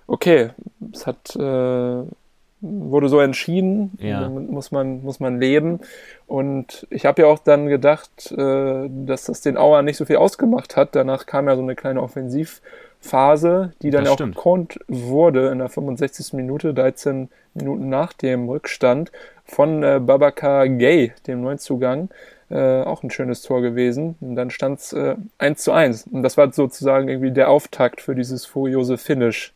[0.09, 0.51] okay,
[0.92, 2.03] es hat äh,
[2.61, 4.29] wurde so entschieden, ja.
[4.29, 5.79] muss man muss man leben.
[6.27, 10.16] Und ich habe ja auch dann gedacht, äh, dass das den Auer nicht so viel
[10.16, 10.97] ausgemacht hat.
[10.97, 12.61] Danach kam ja so eine kleine Offensiv-
[13.01, 16.33] Phase, die dann das auch gekonnt wurde in der 65.
[16.33, 19.12] Minute, 13 Minuten nach dem Rückstand
[19.44, 22.11] von äh, Babakar Gay, dem Neuzugang.
[22.51, 24.16] Äh, auch ein schönes Tor gewesen.
[24.21, 26.09] Und dann stand es äh, 1 zu 1.
[26.11, 29.53] Und das war sozusagen irgendwie der Auftakt für dieses furiose Finish.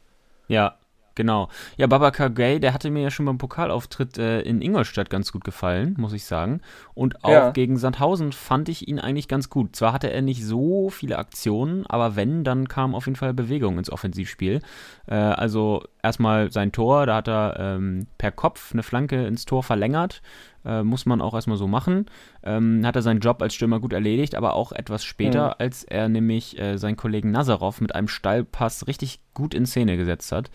[0.48, 0.76] Ja,
[1.14, 1.48] Genau.
[1.76, 5.44] Ja, Babakar Gay, der hatte mir ja schon beim Pokalauftritt äh, in Ingolstadt ganz gut
[5.44, 6.60] gefallen, muss ich sagen.
[6.94, 7.50] Und auch Ja.
[7.50, 9.76] gegen Sandhausen fand ich ihn eigentlich ganz gut.
[9.76, 13.78] Zwar hatte er nicht so viele Aktionen, aber wenn, dann kam auf jeden Fall Bewegung
[13.78, 14.60] ins Offensivspiel.
[15.06, 19.62] Äh, also erstmal sein Tor, da hat er ähm, per Kopf eine Flanke ins Tor
[19.62, 20.22] verlängert.
[20.64, 22.06] Äh, muss man auch erstmal so machen.
[22.44, 25.54] Ähm, hat er seinen Job als Stürmer gut erledigt, aber auch etwas später, Mhm.
[25.58, 30.30] als er nämlich äh, seinen Kollegen Nazarov mit einem Steilpass richtig gut in Szene gesetzt
[30.30, 30.50] hat.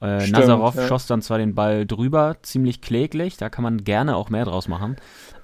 [0.00, 0.86] Äh, Stimmt, Nazarov ja.
[0.86, 4.68] schoss dann zwar den Ball drüber, ziemlich kläglich, da kann man gerne auch mehr draus
[4.68, 4.96] machen.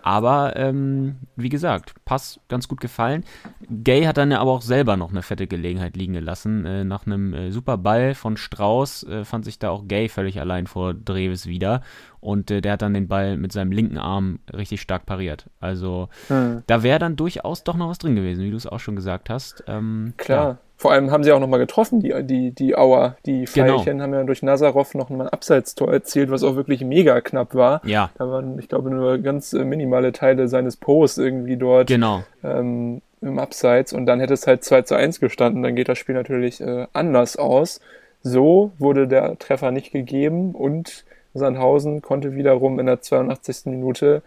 [0.02, 3.24] Aber ähm, wie gesagt, Pass ganz gut gefallen.
[3.70, 6.66] Gay hat dann ja aber auch selber noch eine fette Gelegenheit liegen gelassen.
[6.66, 10.40] Äh, nach einem äh, super Ball von Strauß äh, fand sich da auch Gay völlig
[10.40, 11.82] allein vor Dreves wieder.
[12.18, 15.46] Und äh, der hat dann den Ball mit seinem linken Arm richtig stark pariert.
[15.60, 16.64] Also Hm.
[16.66, 19.30] da wäre dann durchaus doch noch was drin gewesen, wie du es auch schon gesagt
[19.30, 19.62] hast.
[19.68, 20.58] Ähm, Klar.
[20.82, 23.14] Vor allem haben sie auch nochmal getroffen, die, die, die Auer.
[23.24, 23.78] Die Genau.
[23.78, 27.54] Pfeilchen haben ja durch Nazarov noch mal ein Abseitstor erzielt, was auch wirklich mega knapp
[27.54, 27.82] war.
[27.84, 32.24] Ja, Da waren, ich glaube, nur ganz äh, minimale Teile seines Posts irgendwie dort genau.
[32.42, 35.62] ähm, im Abseits und dann hätte es halt 2 zu 1 gestanden.
[35.62, 37.80] Dann geht das Spiel natürlich äh, anders aus.
[38.24, 43.66] So wurde der Treffer nicht gegeben und Sandhausen konnte wiederum in der 82.
[43.66, 44.22] Minute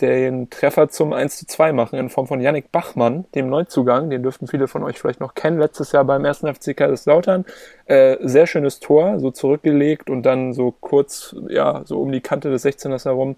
[0.00, 4.10] den Treffer zum 1 zu 2 machen in Form von Yannick Bachmann, dem Neuzugang.
[4.10, 5.58] Den dürften viele von euch vielleicht noch kennen.
[5.58, 6.40] Letztes Jahr beim 1.
[6.40, 7.44] FC Kaiserslautern.
[7.86, 12.50] Äh, sehr schönes Tor, so zurückgelegt und dann so kurz, ja, so um die Kante
[12.50, 13.36] des 16ers herum.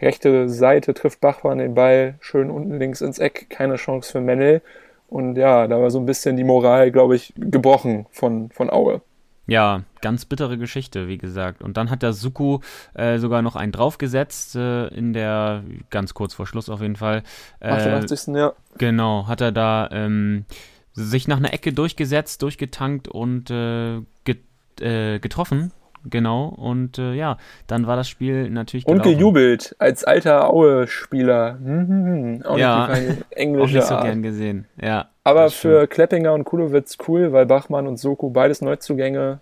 [0.00, 3.46] Rechte Seite trifft Bachmann den Ball schön unten links ins Eck.
[3.50, 4.62] Keine Chance für Mennel.
[5.08, 9.02] Und ja, da war so ein bisschen die Moral, glaube ich, gebrochen von, von Aue.
[9.46, 11.62] Ja, ganz bittere Geschichte, wie gesagt.
[11.62, 12.60] Und dann hat der Suku
[12.94, 17.22] äh, sogar noch einen draufgesetzt, äh, in der, ganz kurz vor Schluss auf jeden Fall.
[17.60, 18.34] Äh, 88.
[18.34, 18.52] ja.
[18.78, 20.44] Genau, hat er da ähm,
[20.92, 24.42] sich nach einer Ecke durchgesetzt, durchgetankt und äh, get,
[24.80, 25.72] äh, getroffen.
[26.08, 27.38] Genau, und äh, ja,
[27.68, 29.18] dann war das Spiel natürlich Und gelaufen.
[29.18, 31.58] gejubelt als alter Aue-Spieler.
[31.62, 32.42] Hm, hm, hm.
[32.44, 32.88] Auch Ja.
[32.88, 33.24] nicht
[33.60, 34.04] Auch nicht so Art.
[34.04, 34.66] gern gesehen.
[34.80, 39.38] Ja, Aber für Kleppinger und Kulowitz cool, weil Bachmann und Soko beides Neuzugänge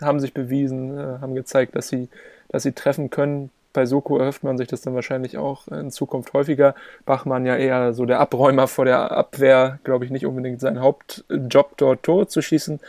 [0.00, 2.08] haben sich bewiesen, äh, haben gezeigt, dass sie,
[2.48, 3.50] dass sie treffen können.
[3.74, 6.74] Bei Soko erhofft man sich das dann wahrscheinlich auch in Zukunft häufiger.
[7.06, 11.76] Bachmann ja eher so der Abräumer vor der Abwehr, glaube ich, nicht unbedingt sein Hauptjob
[11.78, 12.80] dort Tore zu schießen.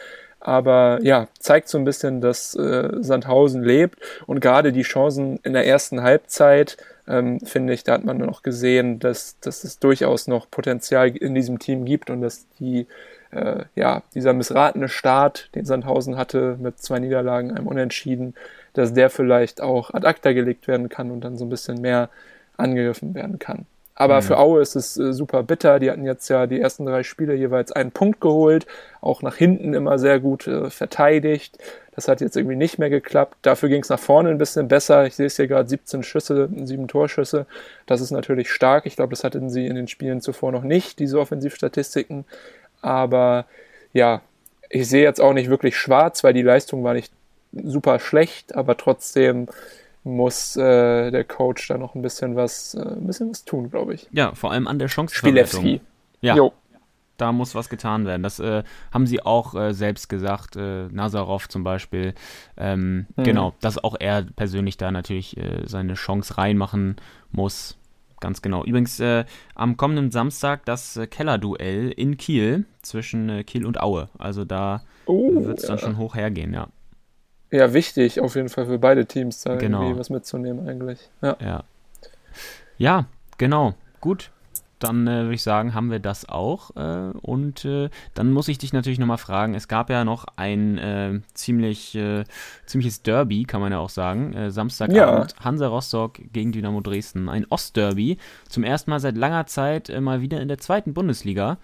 [0.45, 5.53] Aber ja, zeigt so ein bisschen, dass äh, Sandhausen lebt und gerade die Chancen in
[5.53, 6.75] der ersten Halbzeit,
[7.07, 11.33] ähm, finde ich, da hat man noch gesehen, dass, dass es durchaus noch Potenzial in
[11.33, 12.87] diesem Team gibt und dass die,
[13.31, 18.35] äh, ja, dieser missratene Start, den Sandhausen hatte mit zwei Niederlagen, einem Unentschieden,
[18.73, 22.09] dass der vielleicht auch ad acta gelegt werden kann und dann so ein bisschen mehr
[22.57, 23.65] angegriffen werden kann.
[23.95, 25.79] Aber für Aue ist es äh, super bitter.
[25.79, 28.65] Die hatten jetzt ja die ersten drei Spiele jeweils einen Punkt geholt,
[29.01, 31.59] auch nach hinten immer sehr gut äh, verteidigt.
[31.95, 33.37] Das hat jetzt irgendwie nicht mehr geklappt.
[33.43, 35.05] Dafür ging es nach vorne ein bisschen besser.
[35.05, 37.45] Ich sehe es hier gerade 17 Schüsse, 7 Torschüsse.
[37.85, 38.87] Das ist natürlich stark.
[38.87, 42.25] Ich glaube, das hatten sie in den Spielen zuvor noch nicht, diese Offensivstatistiken.
[42.81, 43.45] Aber
[43.93, 44.21] ja,
[44.69, 47.13] ich sehe jetzt auch nicht wirklich schwarz, weil die Leistung war nicht
[47.51, 49.47] super schlecht, aber trotzdem
[50.03, 53.93] muss äh, der Coach da noch ein bisschen was, äh, ein bisschen was tun, glaube
[53.93, 54.07] ich.
[54.11, 55.15] Ja, vor allem an der Chance.
[55.15, 55.81] Spilewski.
[56.21, 56.53] Ja, Jo.
[57.17, 58.23] da muss was getan werden.
[58.23, 62.13] Das äh, haben sie auch äh, selbst gesagt, äh, Nazarov zum Beispiel.
[62.57, 63.23] Ähm, Mhm.
[63.23, 66.95] Genau, dass auch er persönlich da natürlich äh, seine Chance reinmachen
[67.31, 67.77] muss.
[68.19, 68.63] Ganz genau.
[68.63, 74.09] Übrigens äh, am kommenden Samstag das Kellerduell in Kiel zwischen Kiel und Aue.
[74.17, 76.67] Also da Oh, wird es dann schon hoch hergehen, ja.
[77.53, 79.81] Ja, wichtig auf jeden Fall für beide Teams da Genau.
[79.81, 81.09] irgendwie was mitzunehmen eigentlich.
[81.21, 81.37] Ja.
[81.39, 81.63] Ja,
[82.77, 83.05] ja
[83.37, 83.75] genau.
[84.01, 84.31] Gut.
[84.79, 86.75] Dann äh, würde ich sagen, haben wir das auch.
[86.75, 89.53] Äh, und äh, dann muss ich dich natürlich nochmal fragen.
[89.55, 92.25] Es gab ja noch ein äh, ziemlich, äh,
[92.65, 94.33] ziemliches Derby, kann man ja auch sagen.
[94.33, 97.29] Äh, Samstagabend Hansa Rostock gegen Dynamo Dresden.
[97.29, 98.17] Ein Ostderby.
[98.49, 101.59] Zum ersten Mal seit langer Zeit mal wieder in der zweiten Bundesliga.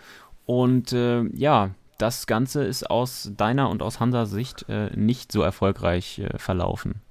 [0.46, 6.20] Und ja, das Ganze ist aus deiner und aus Hansas Sicht äh, nicht so erfolgreich
[6.20, 7.02] äh, verlaufen.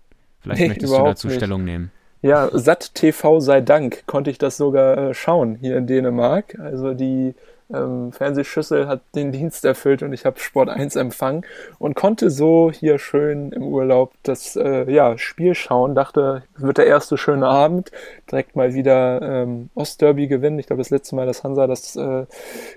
[0.40, 1.36] Vielleicht Nee, möchtest du dazu nicht.
[1.36, 1.92] Stellung nehmen.
[2.22, 6.58] Ja, Satt TV sei Dank konnte ich das sogar äh, schauen hier in Dänemark.
[6.58, 7.34] Also die
[7.72, 11.44] ähm, Fernsehschüssel hat den Dienst erfüllt und ich habe Sport 1 empfangen
[11.78, 15.94] und konnte so hier schön im Urlaub das äh, ja, Spiel schauen.
[15.94, 17.90] Dachte, wird der erste schöne Abend.
[18.30, 20.58] Direkt mal wieder ähm, Ostderby gewinnen.
[20.58, 22.26] Ich glaube, das letzte Mal, dass Hansa das äh,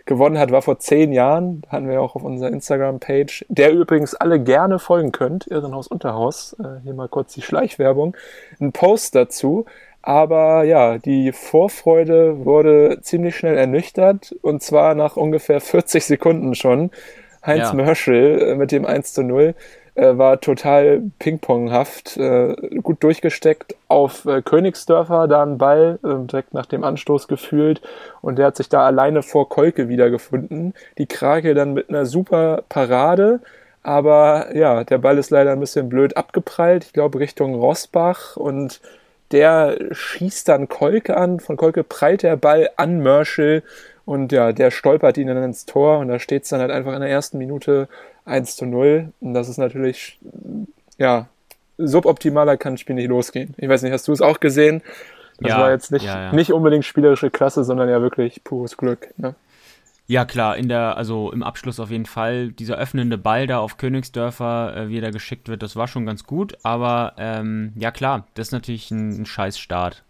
[0.05, 1.63] gewonnen hat, war vor zehn Jahren.
[1.69, 5.47] Hatten wir auch auf unserer Instagram-Page, der übrigens alle gerne folgen könnt.
[5.47, 6.55] Irrenhaus Unterhaus.
[6.59, 8.15] Äh, hier mal kurz die Schleichwerbung.
[8.59, 9.65] Ein Post dazu.
[10.03, 16.91] Aber ja, die Vorfreude wurde ziemlich schnell ernüchtert und zwar nach ungefähr 40 Sekunden schon.
[17.45, 17.73] Heinz Ja.
[17.73, 19.55] Mörschel äh, mit dem 1 zu 0.
[19.95, 26.53] äh, war total pingponghaft, äh, gut durchgesteckt auf äh, Königsdörfer, da ein Ball, äh, direkt
[26.53, 27.81] nach dem Anstoß gefühlt
[28.21, 30.73] und der hat sich da alleine vor Kolke wiedergefunden.
[30.97, 33.41] Die Krake dann mit einer super Parade,
[33.83, 38.81] aber ja, der Ball ist leider ein bisschen blöd abgeprallt, ich glaube Richtung Rossbach und
[39.31, 43.63] der schießt dann Kolke an, von Kolke prallt der Ball an Merschel
[44.05, 46.93] und ja, der stolpert ihn dann ins Tor und da steht es dann halt einfach
[46.93, 47.87] in der ersten Minute
[48.25, 49.11] 1 zu 0.
[49.21, 50.19] Und das ist natürlich,
[50.97, 51.27] ja,
[51.77, 53.53] suboptimaler kann das Spiel nicht losgehen.
[53.57, 54.81] Ich weiß nicht, hast du es auch gesehen?
[55.39, 56.33] Das Ja, war jetzt nicht, ja, ja.
[56.33, 59.09] nicht unbedingt spielerische Klasse, sondern ja wirklich pures Glück.
[59.17, 59.33] Ne?
[60.11, 62.51] Ja, klar, in der, also im Abschluss auf jeden Fall.
[62.51, 66.05] Dieser öffnende Ball da auf Königsdörfer, äh, wie er da geschickt wird, das war schon
[66.05, 66.57] ganz gut.
[66.63, 70.03] Aber ähm, ja, klar, das ist natürlich ein, ein Scheißstart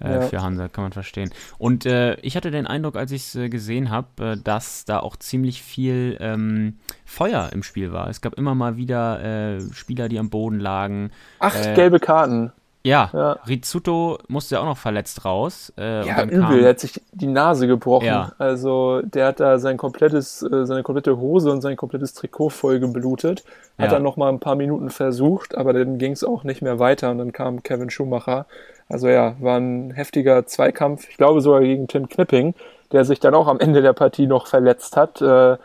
[0.00, 0.20] äh, Ja.
[0.20, 1.30] für Hansa, kann man verstehen.
[1.56, 5.00] Und äh, ich hatte den Eindruck, als ich es äh, gesehen habe, äh, dass da
[5.00, 8.10] auch ziemlich viel ähm, Feuer im Spiel war.
[8.10, 9.24] Es gab immer mal wieder
[9.56, 11.12] äh, Spieler, die am Boden lagen.
[11.38, 12.52] Acht gelbe Karten.
[12.86, 13.32] Ja, Ja.
[13.48, 15.72] Rizzuto musste ja auch noch verletzt raus.
[15.76, 16.40] Äh, und Ja, übel.
[16.40, 18.06] kam- Er hat sich die Nase gebrochen.
[18.06, 18.32] Ja.
[18.38, 22.78] Also der hat da sein komplettes, äh, seine komplette Hose und sein komplettes Trikot voll
[22.80, 23.44] geblutet.
[23.78, 23.92] Hat Ja.
[23.92, 27.10] dann noch mal ein paar Minuten versucht, aber dann ging es auch nicht mehr weiter
[27.10, 28.46] und dann kam Kevin Schumacher.
[28.88, 31.08] Also ja, war ein heftiger Zweikampf.
[31.08, 32.54] Ich glaube sogar gegen Tim Knipping,
[32.92, 35.20] der sich dann auch am Ende der Partie noch verletzt hat.
[35.20, 35.56] Äh,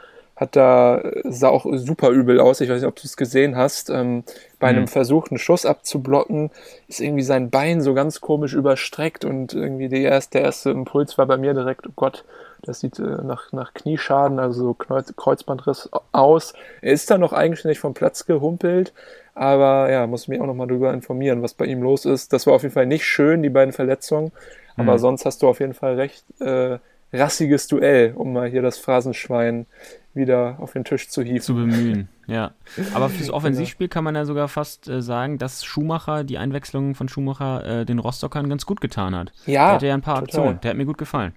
[0.41, 2.61] hat da, sah auch super übel aus.
[2.61, 3.91] Ich weiß nicht, ob du es gesehen hast.
[3.91, 4.23] Ähm,
[4.57, 6.49] bei einem Versuch, einen Schuss abzublocken,
[6.87, 11.19] ist irgendwie sein Bein so ganz komisch überstreckt und irgendwie der erste, der erste Impuls
[11.19, 12.25] war bei mir direkt, oh Gott,
[12.63, 16.53] das sieht äh, nach, nach Knieschaden, also so Kreuz, Kreuzbandriss aus.
[16.81, 18.93] Er ist da noch eigenständig vom Platz gehumpelt,
[19.35, 22.33] aber ja, muss mich auch nochmal drüber informieren, was bei ihm los ist.
[22.33, 24.31] Das war auf jeden Fall nicht schön, die beiden Verletzungen,
[24.75, 26.79] aber sonst hast du auf jeden Fall recht äh,
[27.13, 29.67] rassiges Duell, um mal hier das Phrasenschwein
[30.13, 31.41] wieder auf den Tisch zu hieven.
[31.41, 32.51] zu bemühen, ja.
[32.93, 37.09] Aber fürs Offensivspiel kann man ja sogar fast äh, sagen, dass Schumacher, die Einwechslung von
[37.09, 39.31] Schumacher, äh, den Rostockern ganz gut getan hat.
[39.45, 40.27] Ja, der hatte ja ein paar total.
[40.27, 41.33] Aktionen, der hat mir gut gefallen.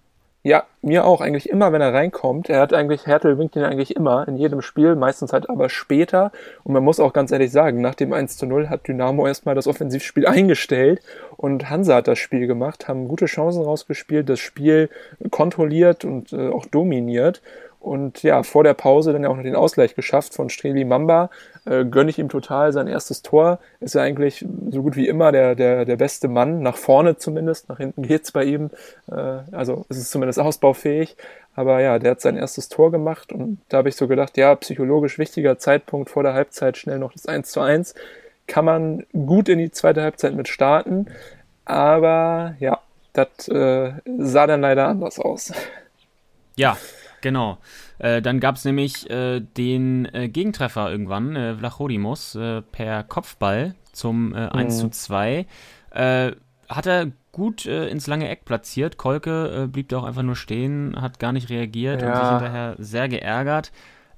[0.46, 2.50] Ja, mir auch eigentlich immer, wenn er reinkommt.
[2.50, 6.32] Er hat eigentlich, Hertel winkt ihn eigentlich immer in jedem Spiel, meistens halt aber später.
[6.64, 9.54] Und man muss auch ganz ehrlich sagen, nach dem 1 zu 0 hat Dynamo erstmal
[9.54, 11.00] das Offensivspiel eingestellt
[11.38, 14.90] und Hansa hat das Spiel gemacht, haben gute Chancen rausgespielt, das Spiel
[15.30, 17.40] kontrolliert und äh, auch dominiert.
[17.84, 21.28] Und ja, vor der Pause dann ja auch noch den Ausgleich geschafft von Streli Mamba.
[21.66, 23.58] Äh, gönne ich ihm total sein erstes Tor.
[23.78, 27.68] Ist ja eigentlich so gut wie immer der, der, der beste Mann, nach vorne zumindest.
[27.68, 28.70] Nach hinten geht's bei ihm.
[29.06, 31.14] Äh, also es ist zumindest ausbaufähig.
[31.54, 34.54] Aber ja, der hat sein erstes Tor gemacht und da habe ich so gedacht, ja,
[34.56, 37.94] psychologisch wichtiger Zeitpunkt vor der Halbzeit, schnell noch das 1 zu 1.
[38.46, 41.06] Kann man gut in die zweite Halbzeit mit starten.
[41.66, 42.80] Aber ja,
[43.12, 45.52] das äh, sah dann leider anders aus.
[46.56, 46.78] Ja,
[47.24, 47.58] genau.
[47.98, 53.74] Äh, dann gab es nämlich äh, den äh, Gegentreffer irgendwann, äh, Vlachodimos, äh, per Kopfball
[53.92, 55.46] zum äh, 1 zu 2.
[55.90, 56.32] Äh,
[56.68, 58.96] hat er gut äh, ins lange Eck platziert.
[58.96, 62.16] Kolke blieb da auch einfach nur stehen, hat gar nicht reagiert und Ja.
[62.16, 63.72] sich hinterher sehr geärgert.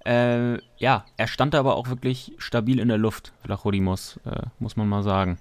[0.08, 4.20] Ja, er stand da aber auch wirklich stabil in der Luft, Vlachodimos,
[4.60, 5.38] muss man mal sagen.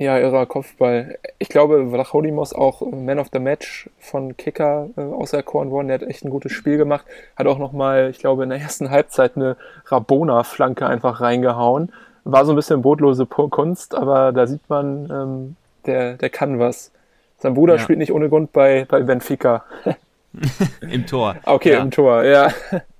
[0.00, 1.18] Ja, irrer Kopfball.
[1.38, 5.88] Ich glaube, Vlachodimos auch Man of the Match von Kicker äh, auserkoren worden.
[5.88, 7.04] Der hat echt ein gutes Spiel gemacht.
[7.36, 11.92] Hat auch nochmal, ich glaube, in der ersten Halbzeit eine Rabona-Flanke einfach reingehauen.
[12.24, 16.92] War so ein bisschen botlose Kunst, aber da sieht man, ähm, der, der kann was.
[17.36, 17.80] Sein Bruder Ja.
[17.80, 19.64] spielt nicht ohne Grund bei, bei Benfica.
[20.80, 21.36] Im Tor.
[21.44, 21.80] Okay, ja.
[21.80, 22.48] im Tor, ja.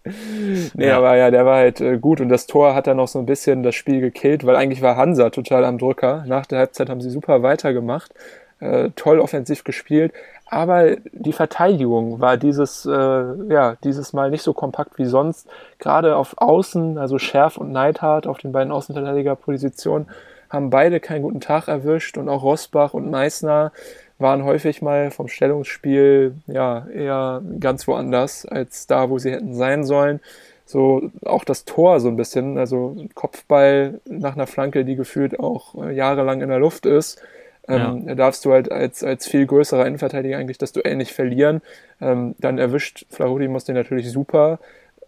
[0.05, 0.97] Nee, Ja.
[0.99, 3.27] aber ja, der war halt äh, gut und das Tor hat dann noch so ein
[3.27, 6.25] bisschen das Spiel gekillt, weil eigentlich war Hansa total am Drücker.
[6.27, 8.13] Nach der Halbzeit haben sie super weitergemacht,
[8.61, 10.13] äh, toll offensiv gespielt,
[10.47, 15.49] aber die Verteidigung war dieses, äh, ja, dieses Mal nicht so kompakt wie sonst.
[15.79, 20.09] Gerade auf Außen, also Scherf und Neidhardt auf den beiden Außenverteidigerpositionen,
[20.49, 23.71] haben beide keinen guten Tag erwischt und auch Rosbach und Meißner
[24.21, 29.85] waren häufig mal vom Stellungsspiel ja eher ganz woanders als da, wo sie hätten sein
[29.85, 30.21] sollen.
[30.67, 35.75] So auch das Tor so ein bisschen, also Kopfball nach einer Flanke, die gefühlt auch
[35.75, 37.21] äh, jahrelang in der Luft ist.
[37.67, 41.61] Ähm, Da darfst du halt als, als viel größerer Innenverteidiger eigentlich das Duell nicht verlieren.
[42.01, 44.61] Ähm, dann erwischt Flahodimos den natürlich super.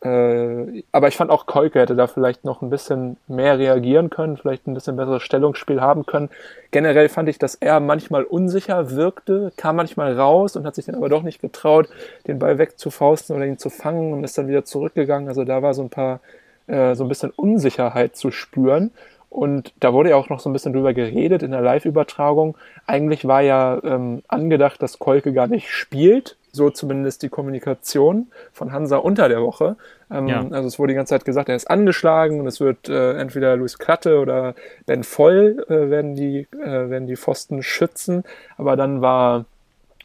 [0.03, 4.37] Äh, aber ich fand auch Kolke hätte da vielleicht noch ein bisschen mehr reagieren können,
[4.37, 6.29] vielleicht ein bisschen besseres Stellungsspiel haben können.
[6.73, 10.97] Generell fand ich, dass er manchmal unsicher wirkte, kam manchmal raus und hat sich dann
[10.97, 11.89] aber doch nicht getraut,
[12.27, 15.29] den Ball wegzufausten oder ihn zu fangen und ist dann wieder zurückgegangen.
[15.29, 16.19] Also da war so ein paar,
[16.67, 18.91] äh, so ein bisschen Unsicherheit zu spüren.
[19.31, 22.57] Und da wurde ja auch noch so ein bisschen drüber geredet in der Live-Übertragung.
[22.87, 28.73] Eigentlich war ja ähm, angedacht, dass Kolke gar nicht spielt so zumindest die Kommunikation von
[28.73, 29.77] Hansa unter der Woche.
[30.11, 30.47] Ähm, Ja.
[30.51, 33.57] Also es wurde die ganze Zeit gesagt, er ist angeschlagen und es wird äh, entweder
[33.57, 38.25] Luis Klatte oder Ben Voll äh, werden, die, äh, werden die Pfosten schützen.
[38.59, 39.47] Aber dann war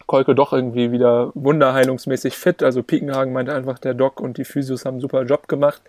[0.06, 2.64] Kolke doch irgendwie wieder wunderheilungsmäßig fit.
[2.64, 5.82] Also Piekenhagen meinte einfach, der Doc und die Physios haben einen super Job gemacht.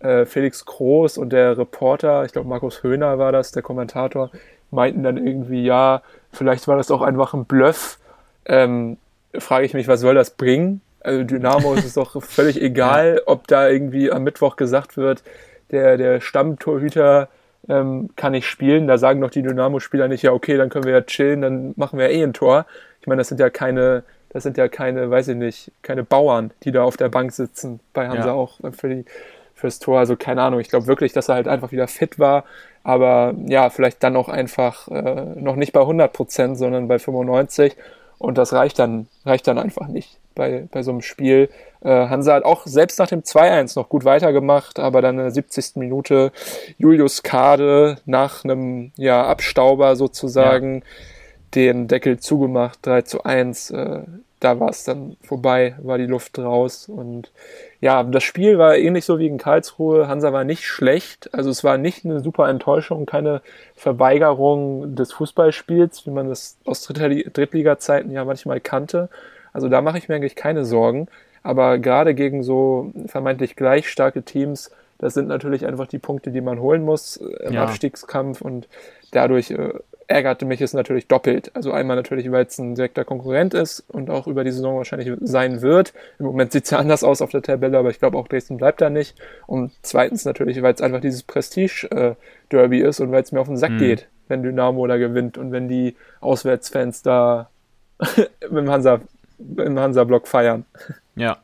[0.00, 4.30] Äh, Felix Groß und der Reporter, ich glaube Markus Höhner war das, der Kommentator,
[4.72, 7.98] meinten dann irgendwie, ja, vielleicht war das auch einfach ein Bluff.
[8.46, 8.96] Ähm,
[9.38, 10.80] frage ich mich, was soll das bringen?
[11.00, 15.22] Also Dynamo ist es doch völlig egal, ob da irgendwie am Mittwoch gesagt wird,
[15.70, 17.28] der, der Stammtorhüter
[17.68, 18.86] ähm, kann nicht spielen.
[18.86, 21.98] Da sagen doch die Dynamo-Spieler nicht, ja, okay, dann können wir ja chillen, dann machen
[21.98, 22.66] wir eh ein Tor.
[23.00, 26.50] Ich meine, das sind ja keine, das sind ja keine, weiß ich nicht, keine Bauern,
[26.64, 27.80] die da auf der Bank sitzen.
[27.92, 28.32] Bei Hansa Ja.
[28.32, 29.04] auch für die,
[29.54, 29.98] fürs Tor.
[29.98, 30.60] Also keine Ahnung.
[30.60, 32.44] Ich glaube wirklich, dass er halt einfach wieder fit war.
[32.82, 37.76] Aber ja, vielleicht dann auch einfach äh, noch nicht bei 100 Prozent, sondern bei 95.
[38.20, 41.48] Und das reicht dann, reicht dann einfach nicht bei, bei so einem Spiel.
[41.80, 45.30] Äh, Hansa hat auch selbst nach dem 2-1 noch gut weitergemacht, aber dann in der
[45.30, 45.76] 70.
[45.76, 46.30] Minute
[46.76, 50.82] Julius Kade nach einem ja, Abstauber sozusagen
[51.54, 53.70] den Deckel zugemacht, 3 zu 1.
[53.70, 54.02] Äh,
[54.38, 56.90] da war es dann vorbei, war die Luft raus.
[56.90, 57.32] Und
[57.80, 60.06] ja, das Spiel war ähnlich so wie in Karlsruhe.
[60.06, 61.32] Hansa war nicht schlecht.
[61.32, 63.40] Also es war nicht eine super Enttäuschung, keine
[63.74, 69.08] Verweigerung des Fußballspiels, wie man das aus Drittli- Drittliga-Zeiten ja manchmal kannte.
[69.52, 71.08] Also da mache ich mir eigentlich keine Sorgen.
[71.42, 76.42] Aber gerade gegen so vermeintlich gleich starke Teams, das sind natürlich einfach die Punkte, die
[76.42, 77.64] man holen muss äh, im Ja.
[77.64, 78.42] Abstiegskampf.
[78.42, 78.68] Und
[79.10, 79.72] dadurch äh,
[80.10, 81.50] ärgerte mich es natürlich doppelt.
[81.54, 85.10] Also einmal natürlich, weil es ein direkter Konkurrent ist und auch über die Saison wahrscheinlich
[85.20, 85.94] sein wird.
[86.18, 88.56] Im Moment sieht es ja anders aus auf der Tabelle, aber ich glaube auch Dresden
[88.56, 89.16] bleibt da nicht.
[89.46, 93.56] Und zweitens natürlich, weil es einfach dieses Prestige-Derby ist und weil es mir auf den
[93.56, 93.78] Sack Mhm.
[93.78, 97.48] geht, wenn Dynamo da gewinnt und wenn die Auswärtsfans da
[98.50, 99.00] im Hansa
[99.56, 100.66] im Hansa-Block feiern.
[101.16, 101.38] Ja.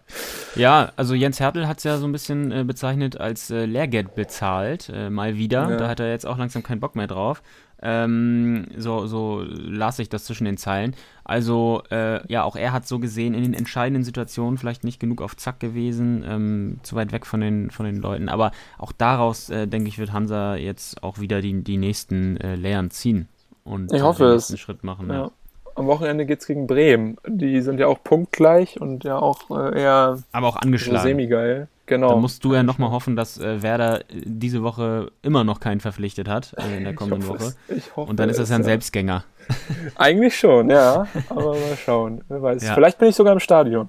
[0.55, 4.15] Ja, also Jens Hertel hat es ja so ein bisschen äh, bezeichnet als äh, Lehrgeld
[4.15, 5.71] bezahlt, äh, mal wieder.
[5.71, 5.77] Ja.
[5.77, 7.43] Da hat er jetzt auch langsam keinen Bock mehr drauf.
[7.83, 10.95] Ähm, so, so las ich das zwischen den Zeilen.
[11.25, 15.21] Also, äh, ja, auch er hat so gesehen in den entscheidenden Situationen vielleicht nicht genug
[15.21, 18.29] auf Zack gewesen, ähm, zu weit weg von den, von den Leuten.
[18.29, 22.55] Aber auch daraus, äh, denke ich, wird Hansa jetzt auch wieder die, die nächsten äh,
[22.55, 23.29] Lehren ziehen
[23.65, 24.49] und Ich äh, hoffe den es.
[24.51, 25.09] nächsten Schritt machen.
[25.11, 25.31] Ja.
[25.77, 27.19] Am Wochenende geht's gegen Bremen.
[27.27, 31.03] Die sind ja auch punktgleich und ja auch äh, eher Aber auch so angeschlagen.
[31.03, 31.69] semi-geil.
[31.85, 32.09] Genau.
[32.11, 35.81] Da musst du ja nochmal hoffen, dass äh, Werder äh, diese Woche immer noch keinen
[35.81, 37.55] verpflichtet hat äh, in der kommenden ich hoffe Woche.
[37.69, 39.25] Es, ich hoffe Und dann ist das es, ja ein Selbstgänger.
[39.95, 41.07] Eigentlich schon, ja.
[41.29, 42.23] Aber mal schauen.
[42.29, 42.65] Wer weiß.
[42.65, 42.75] Ja.
[42.75, 43.89] Vielleicht bin ich sogar im Stadion.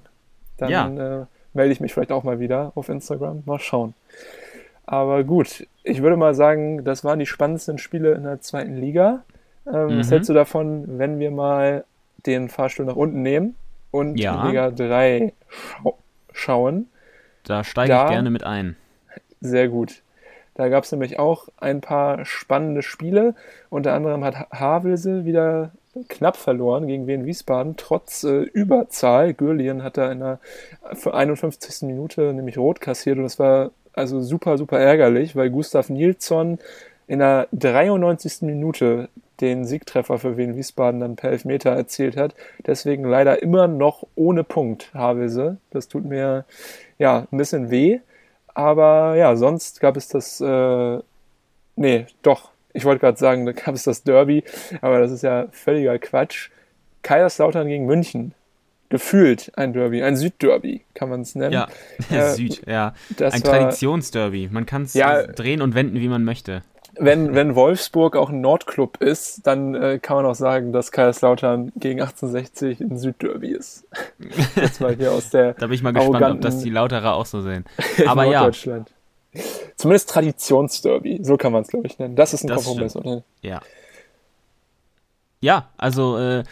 [0.58, 0.88] Dann Ja.
[1.22, 3.42] äh, melde ich mich vielleicht auch mal wieder auf Instagram.
[3.46, 3.96] Mal schauen.
[4.86, 9.24] Aber gut, ich würde mal sagen, das waren die spannendsten Spiele in der zweiten Liga.
[9.68, 10.12] Ähm, Was Mhm.
[10.12, 11.84] hältst du davon, wenn wir mal
[12.26, 13.56] den Fahrstuhl nach unten nehmen
[13.92, 14.48] und Ja.
[14.48, 15.98] Liga 3 schau
[16.32, 16.88] schauen?
[17.44, 18.76] Da steige Da- ich gerne mit ein.
[19.42, 20.02] Sehr gut.
[20.56, 23.36] Da gab es nämlich auch ein paar spannende Spiele.
[23.70, 25.72] Unter anderem hat Ha- Havelse wieder
[26.10, 29.34] knapp verloren gegen Wien Wiesbaden, trotz äh, Überzahl.
[29.34, 30.40] Gürlien hat da in der
[31.12, 31.84] 51.
[31.88, 36.60] Minute nämlich rot kassiert und das war also super, super ärgerlich, weil Gustav Nilsson
[37.08, 38.42] in der 93.
[38.42, 42.34] Minute den Siegtreffer für Wien Wiesbaden dann per Elfmeter erzielt hat.
[42.66, 45.58] Deswegen leider immer noch ohne Punkt, Havelse.
[45.72, 46.44] Das tut mir
[46.98, 48.00] ja ein bisschen weh.
[48.56, 51.00] Aber ja, sonst gab es das, äh,
[51.76, 54.44] nee, doch, ich wollte gerade sagen, da gab es das Derby,
[54.82, 56.50] aber das ist ja völliger Quatsch.
[57.04, 58.34] Kaiserslautern gegen München.
[58.90, 61.54] Gefühlt ein Derby, ein Südderby, kann man es nennen.
[61.54, 61.68] Ja,
[62.10, 62.94] Äh, Süd, ja.
[63.20, 64.50] Ein Traditionsderby.
[64.52, 65.24] Man kann es Ja.
[65.28, 66.64] drehen und wenden, wie man möchte.
[67.00, 71.72] Wenn, wenn Wolfsburg auch ein Nordclub ist, dann äh, kann man auch sagen, dass Kaiserslautern
[71.76, 73.86] gegen 1860 ein Südderby ist.
[74.56, 77.26] Jetzt mal hier aus der Da bin ich mal gespannt, ob das die Lauterer auch
[77.26, 77.66] so sehen.
[78.06, 78.50] Aber ja.
[79.76, 82.16] Zumindest Traditionsderby, so kann man es, glaube ich, nennen.
[82.16, 83.24] Das ist ein Das Kompromiss, oder?
[83.42, 83.62] ja.
[85.40, 86.44] Ja, also äh,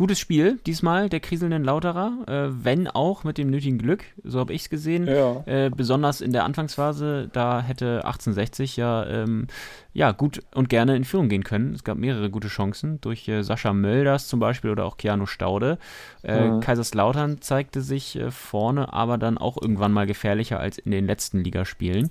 [0.00, 4.54] gutes Spiel diesmal der kriselnden Lauterer, äh, wenn auch mit dem nötigen Glück, so habe
[4.54, 5.06] ich es gesehen.
[5.06, 5.42] Ja.
[5.44, 9.46] Äh, besonders in der Anfangsphase, da hätte 1860 ja, ähm,
[9.92, 11.74] ja gut und gerne in Führung gehen können.
[11.74, 15.76] Es gab mehrere gute Chancen durch äh, Sascha Mölders zum Beispiel oder auch Keanu Staude.
[16.22, 16.60] Mhm.
[16.60, 21.44] Kaiserslautern zeigte sich äh, vorne aber dann auch irgendwann mal gefährlicher als in den letzten
[21.44, 22.08] Ligaspielen.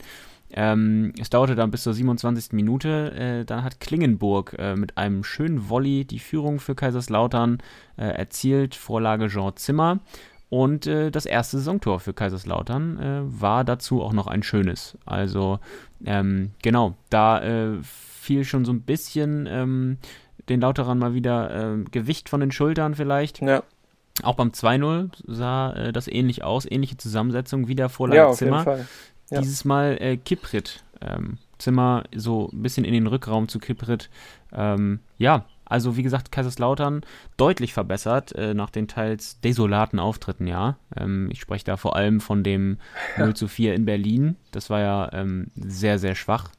[0.52, 2.54] Ähm, es dauerte dann bis zur 27.
[2.54, 3.12] Minute.
[3.14, 7.60] Äh, dann hat Klingenburg äh, mit einem schönen Volley die Führung für Kaiserslautern
[7.98, 8.76] äh, erzielt.
[8.76, 10.00] Vorlage Jean Zimmer.
[10.50, 14.98] Und äh, das erste Saisontor für Kaiserslautern äh, war dazu auch noch ein schönes.
[15.06, 15.60] Also
[16.06, 19.98] ähm, genau, da äh, fiel schon so ein bisschen ähm,
[20.50, 23.42] den Lauterern mal wieder äh, Gewicht von den Schultern vielleicht.
[23.42, 23.62] Ja.
[24.24, 28.86] Auch beim 2-0 sah äh, das ähnlich aus, ähnliche Zusammensetzung, wieder Vorlage ja, Zimmer.
[29.30, 29.42] Ja.
[29.42, 30.84] Dieses Mal äh, Kiprit.
[31.02, 34.10] Ähm, Zimmer so ein bisschen in den Rückraum zu Kiprit.
[34.54, 37.02] Ähm, ja, also wie gesagt, Kaiserslautern
[37.38, 40.78] deutlich verbessert äh, nach den teils desolaten Auftritten, ja.
[40.98, 42.80] Ähm, ich spreche da vor allem von dem
[43.18, 44.36] 0 zu 4 in Berlin.
[44.52, 46.50] Das war ja ähm, sehr, sehr schwach.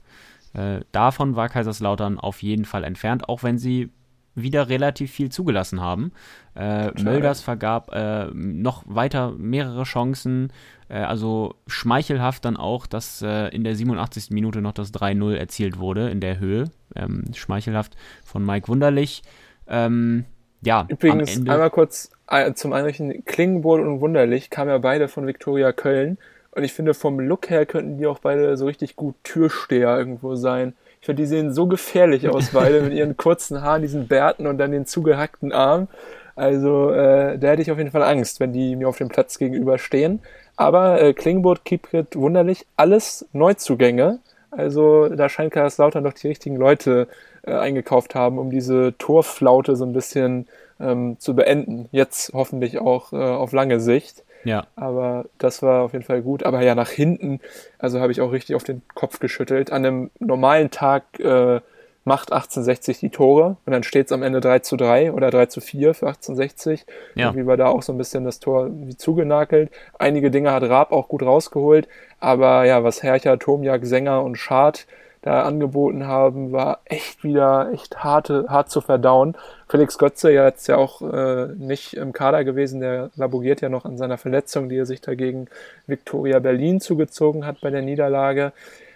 [0.52, 3.90] Äh, davon war Kaiserslautern auf jeden Fall entfernt, auch wenn sie
[4.34, 6.12] wieder relativ viel zugelassen haben.
[6.54, 10.52] Äh, Mölders vergab äh, noch weiter mehrere Chancen.
[10.88, 14.30] Äh, also schmeichelhaft dann auch, dass äh, in der 87.
[14.30, 16.64] Minute noch das 3-0 erzielt wurde in der Höhe.
[16.94, 19.22] Ähm, schmeichelhaft von Mike Wunderlich.
[19.68, 20.24] Ähm,
[20.62, 25.72] ja, Übrigens, einmal kurz äh, zum Einrichten: Klingenbohl und Wunderlich kamen ja beide von Viktoria
[25.72, 26.18] Köln.
[26.52, 30.34] Und ich finde, vom Look her könnten die auch beide so richtig gut Türsteher irgendwo
[30.34, 30.74] sein.
[31.00, 34.58] Ich finde, die sehen so gefährlich aus, beide mit ihren kurzen Haaren, diesen Bärten und
[34.58, 35.88] dann den zugehackten Arm.
[36.36, 39.38] Also äh, da hätte ich auf jeden Fall Angst, wenn die mir auf dem Platz
[39.38, 40.20] gegenüberstehen.
[40.56, 44.18] Aber äh, Klingburg, Kieprit, wunderlich, alles Neuzugänge.
[44.50, 47.08] Also da scheint Kaiserslautern doch die richtigen Leute
[47.42, 50.48] äh, eingekauft haben, um diese Torflaute so ein bisschen
[50.80, 51.88] ähm, zu beenden.
[51.92, 54.24] Jetzt hoffentlich auch äh, auf lange Sicht.
[54.44, 54.66] Ja.
[54.76, 56.44] Aber das war auf jeden Fall gut.
[56.44, 57.40] Aber ja, nach hinten,
[57.78, 59.72] also habe ich auch richtig auf den Kopf geschüttelt.
[59.72, 61.60] An einem normalen Tag äh,
[62.04, 65.46] macht 1860 die Tore und dann steht es am Ende 3 zu 3 oder 3
[65.46, 66.86] zu 4 für 1860.
[67.14, 67.26] Ja.
[67.26, 69.70] Irgendwie war da auch so ein bisschen das Tor wie zugenagelt.
[69.98, 71.88] Einige Dinge hat Raab auch gut rausgeholt.
[72.18, 74.86] Aber ja, was Hercher, Tomjak, Sänger und Schad
[75.22, 79.36] da angeboten haben, war echt wieder echt harte, hart zu verdauen.
[79.68, 83.84] Felix Götze ja jetzt ja auch äh, nicht im Kader gewesen, der laboriert ja noch
[83.84, 85.48] an seiner Verletzung, die er sich dagegen
[85.86, 88.52] Viktoria Berlin zugezogen hat bei der Niederlage.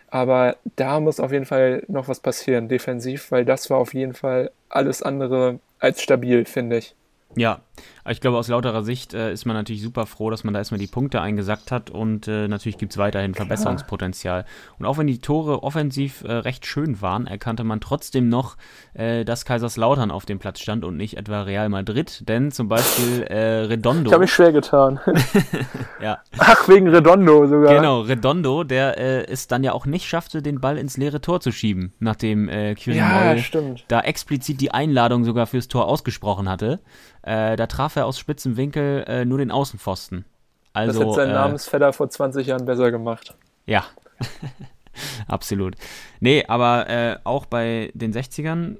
[0.09, 4.15] Aber da muss auf jeden Fall noch was passieren, defensiv, weil das war auf jeden
[4.15, 6.95] Fall alles andere als stabil, finde ich.
[7.37, 7.61] Ja,
[8.09, 10.79] ich glaube, aus lauterer Sicht äh, ist man natürlich super froh, dass man da erstmal
[10.79, 14.45] die Punkte eingesackt hat und äh, natürlich gibt es weiterhin Verbesserungspotenzial.
[14.79, 18.57] Und auch wenn die Tore offensiv äh, recht schön waren, erkannte man trotzdem noch,
[18.93, 23.23] äh, dass Kaiserslautern auf dem Platz stand und nicht etwa Real Madrid, denn zum Beispiel
[23.23, 24.09] äh, Redondo.
[24.09, 25.01] Ich habe mich schwer getan.
[26.03, 26.19] ja.
[26.39, 27.75] Ach, wegen Redondo sogar.
[27.75, 31.41] Genau, Redondo, der äh, es dann ja auch nicht schaffte, den Ball ins leere Tor
[31.41, 33.35] zu schieben, nachdem äh, ja,
[33.89, 36.81] da explizit die Einladung sogar fürs Tor ausgesprochen hatte.
[37.23, 40.27] Äh, da traf er aus spitzem Winkel äh, nur den Außenpfosten.
[40.75, 43.35] Also, das hat sein äh, Namensvetter vor 20 Jahren besser gemacht.
[43.65, 43.85] Ja,
[45.29, 45.75] absolut.
[46.21, 48.77] Nee, aber äh, auch bei den 60ern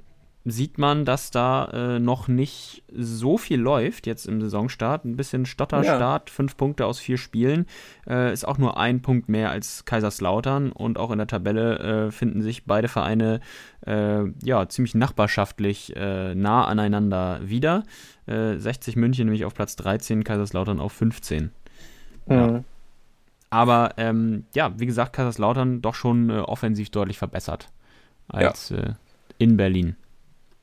[0.47, 5.03] sieht man, dass da äh, noch nicht so viel läuft jetzt im Saisonstart.
[5.03, 6.33] Ein bisschen Stotterstart, ja.
[6.33, 7.65] fünf Punkte aus vier Spielen.
[8.07, 12.11] Äh, ist auch nur ein Punkt mehr als Kaiserslautern und auch in der Tabelle äh,
[12.11, 13.39] finden sich beide Vereine
[13.87, 17.83] äh, ja ziemlich nachbarschaftlich äh, nah aneinander wieder.
[18.27, 21.51] 60 äh, München nämlich auf Platz 13, Kaiserslautern auf 15.
[22.27, 22.35] Mhm.
[22.35, 22.63] Ja.
[23.49, 27.69] Aber ähm, ja, wie gesagt, Kaiserslautern doch schon offensiv deutlich verbessert
[28.27, 28.95] als ja.
[29.37, 29.95] in Berlin.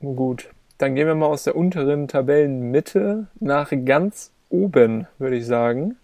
[0.02, 5.96] Gut, dann gehen wir mal aus der unteren Tabellenmitte nach ganz oben, würde ich sagen.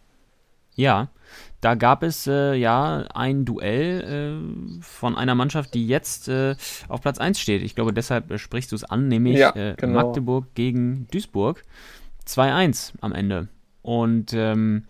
[0.76, 1.08] Ja,
[1.60, 4.38] da gab es äh, ja ein Duell
[4.78, 6.54] äh, von einer Mannschaft, die jetzt äh,
[6.86, 7.62] auf Platz 1 steht.
[7.62, 10.04] Ich glaube, deshalb äh, sprichst du es an, nämlich ja, äh, genau.
[10.04, 11.64] Magdeburg gegen Duisburg.
[12.28, 13.48] 2-1 am Ende.
[13.82, 14.84] Und ähm,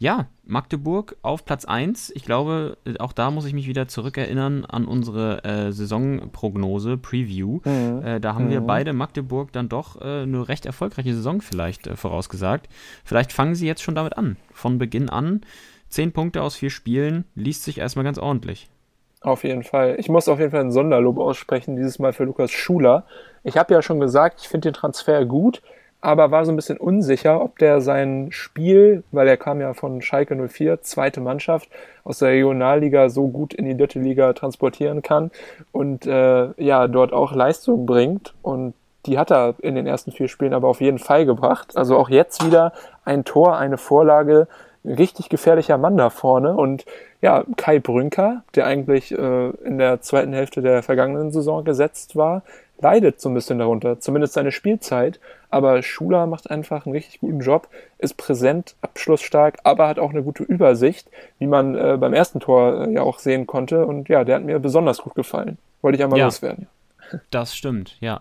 [0.00, 2.10] ja, Magdeburg auf Platz 1.
[2.16, 7.60] Ich glaube, auch da muss ich mich wieder zurückerinnern an unsere äh, Saisonprognose, Preview.
[7.66, 8.02] Mhm.
[8.02, 8.50] Äh, da haben mhm.
[8.50, 12.70] wir beide Magdeburg dann doch äh, eine recht erfolgreiche Saison vielleicht äh, vorausgesagt.
[13.04, 14.38] Vielleicht fangen sie jetzt schon damit an.
[14.54, 15.42] Von Beginn an.
[15.90, 18.70] Zehn Punkte aus vier Spielen, liest sich erstmal ganz ordentlich.
[19.20, 19.96] Auf jeden Fall.
[19.98, 23.04] Ich muss auf jeden Fall ein Sonderlob aussprechen, dieses Mal für Lukas Schuler.
[23.44, 25.60] Ich habe ja schon gesagt, ich finde den Transfer gut
[26.00, 30.00] aber war so ein bisschen unsicher, ob der sein Spiel, weil er kam ja von
[30.02, 31.68] Schalke 04, zweite Mannschaft
[32.04, 35.30] aus der Regionalliga so gut in die dritte Liga transportieren kann
[35.72, 38.34] und äh, ja, dort auch Leistung bringt.
[38.42, 38.74] Und
[39.06, 41.76] die hat er in den ersten vier Spielen aber auf jeden Fall gebracht.
[41.76, 42.72] Also auch jetzt wieder
[43.04, 44.48] ein Tor, eine Vorlage,
[44.84, 46.54] richtig gefährlicher Mann da vorne.
[46.54, 46.84] Und
[47.20, 52.42] ja, Kai Brünker, der eigentlich äh, in der zweiten Hälfte der vergangenen Saison gesetzt war,
[52.80, 55.20] leidet so ein bisschen darunter, zumindest seine Spielzeit.
[55.48, 57.68] Aber Schuler macht einfach einen richtig guten Job,
[57.98, 61.08] ist präsent, abschlussstark, aber hat auch eine gute Übersicht,
[61.38, 63.86] wie man äh, beim ersten Tor äh, ja auch sehen konnte.
[63.86, 65.58] Und ja, der hat mir besonders gut gefallen.
[65.82, 66.68] Wollte ich einmal ja, loswerden.
[67.30, 68.20] Das stimmt, ja.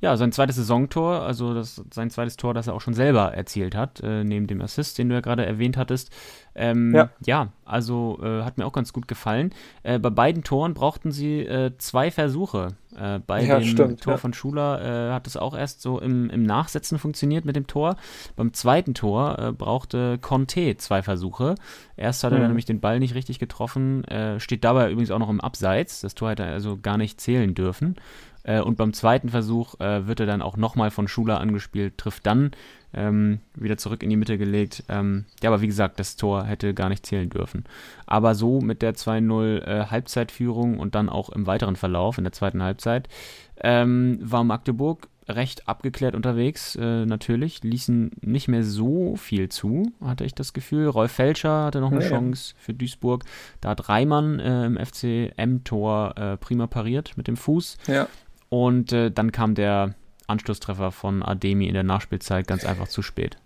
[0.00, 3.74] Ja, sein zweites Saisontor, also das, sein zweites Tor, das er auch schon selber erzielt
[3.74, 6.10] hat, äh, neben dem Assist, den du ja gerade erwähnt hattest.
[6.56, 7.10] Ähm, ja.
[7.24, 7.48] ja.
[7.64, 9.50] also äh, hat mir auch ganz gut gefallen.
[9.82, 12.68] Äh, bei beiden Toren brauchten sie äh, zwei Versuche.
[12.98, 14.16] Äh, bei ja, dem stimmt, Tor ja.
[14.16, 17.96] von Schuler äh, hat es auch erst so im, im, Nachsetzen funktioniert mit dem Tor.
[18.36, 21.56] Beim zweiten Tor brauchte Conte zwei Versuche.
[21.96, 22.46] Erst hat er mhm.
[22.46, 24.04] nämlich den Ball nicht richtig getroffen,
[24.38, 26.00] steht dabei übrigens auch noch im Abseits.
[26.00, 27.96] Das Tor hätte er also gar nicht zählen dürfen.
[28.46, 32.26] Äh, und beim zweiten Versuch äh, wird er dann auch nochmal von Schuler angespielt, trifft
[32.26, 32.52] dann
[32.94, 34.84] ähm, wieder zurück in die Mitte gelegt.
[34.88, 37.64] Ähm, ja, aber wie gesagt, das Tor hätte gar nicht zählen dürfen.
[38.06, 42.32] Aber so mit der 2-0 äh, Halbzeitführung und dann auch im weiteren Verlauf in der
[42.32, 43.08] zweiten Halbzeit
[43.60, 47.62] ähm, war Magdeburg recht abgeklärt unterwegs, äh, natürlich.
[47.62, 50.86] Ließen nicht mehr so viel zu, hatte ich das Gefühl.
[50.86, 53.24] Rolf Felscher hatte noch eine ja, Chance für Duisburg.
[53.60, 57.78] Da hat Reimann äh, im FCM-Tor äh, prima pariert mit dem Fuß.
[57.88, 58.06] Ja.
[58.48, 59.94] Und äh, dann kam der
[60.26, 63.36] Anschlusstreffer von Ademi in der Nachspielzeit ganz einfach zu spät.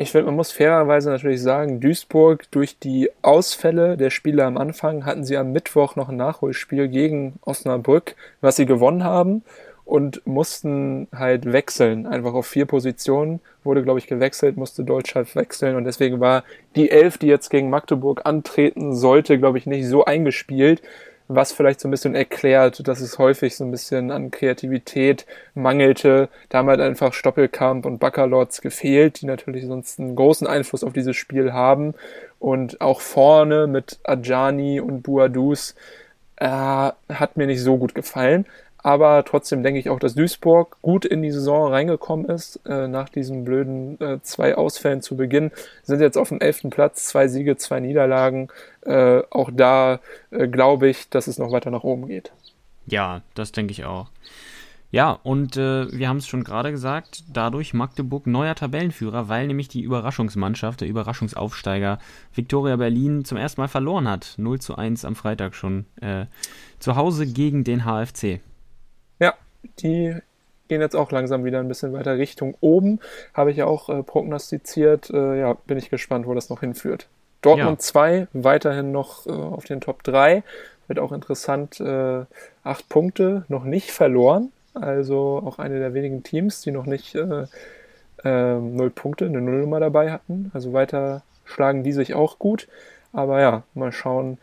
[0.00, 5.04] Ich finde, man muss fairerweise natürlich sagen, Duisburg durch die Ausfälle der Spieler am Anfang
[5.04, 9.42] hatten sie am Mittwoch noch ein Nachholspiel gegen Osnabrück, was sie gewonnen haben
[9.84, 12.06] und mussten halt wechseln.
[12.06, 16.44] Einfach auf vier Positionen wurde, glaube ich, gewechselt, musste Deutschland wechseln und deswegen war
[16.76, 20.80] die Elf, die jetzt gegen Magdeburg antreten sollte, glaube ich, nicht so eingespielt
[21.28, 26.30] was vielleicht so ein bisschen erklärt, dass es häufig so ein bisschen an Kreativität mangelte.
[26.48, 30.94] Da haben halt einfach Stoppelkamp und Baccalords gefehlt, die natürlich sonst einen großen Einfluss auf
[30.94, 31.94] dieses Spiel haben.
[32.38, 35.74] Und auch vorne mit Ajani und Buadus
[36.36, 38.46] äh, hat mir nicht so gut gefallen.
[38.88, 42.58] Aber trotzdem denke ich auch, dass Duisburg gut in die Saison reingekommen ist.
[42.64, 45.50] Äh, nach diesen blöden äh, zwei Ausfällen zu Beginn
[45.82, 48.48] sind jetzt auf dem elften Platz, zwei Siege, zwei Niederlagen.
[48.86, 52.32] Äh, auch da glaube ich, dass es noch weiter nach oben geht.
[52.86, 54.06] Ja, das denke ich auch.
[54.90, 59.68] Ja, und äh, wir haben es schon gerade gesagt, dadurch Magdeburg neuer Tabellenführer, weil nämlich
[59.68, 61.98] die Überraschungsmannschaft, der Überraschungsaufsteiger
[62.34, 64.32] Viktoria Berlin zum ersten Mal verloren hat.
[64.38, 66.24] 0 zu 1 am Freitag schon äh,
[66.78, 68.40] zu Hause gegen den HFC.
[69.80, 70.14] Die
[70.68, 73.00] gehen jetzt auch langsam wieder ein bisschen weiter Richtung oben.
[73.34, 75.10] Habe ich ja auch äh, prognostiziert.
[75.10, 77.08] Äh, ja, bin ich gespannt, wo das noch hinführt.
[77.42, 78.26] Dortmund 2 ja.
[78.32, 80.42] weiterhin noch äh, auf den Top 3.
[80.86, 81.80] Wird auch interessant.
[81.80, 82.24] Äh,
[82.64, 84.52] acht Punkte noch nicht verloren.
[84.74, 87.46] Also auch eine der wenigen Teams, die noch nicht äh,
[88.24, 90.50] äh, null Punkte, eine Nullnummer dabei hatten.
[90.54, 92.68] Also weiter schlagen die sich auch gut.
[93.12, 94.38] Aber ja, mal schauen,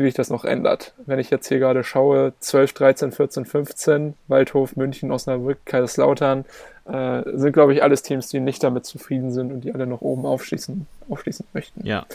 [0.00, 0.94] wie sich das noch ändert.
[1.06, 6.44] Wenn ich jetzt hier gerade schaue, 12, 13, 14, 15, Waldhof, München, Osnabrück, Kaiserslautern,
[6.86, 10.00] äh, sind, glaube ich, alles Teams, die nicht damit zufrieden sind und die alle noch
[10.00, 11.86] oben aufschließen, aufschließen möchten.
[11.86, 12.06] Ja.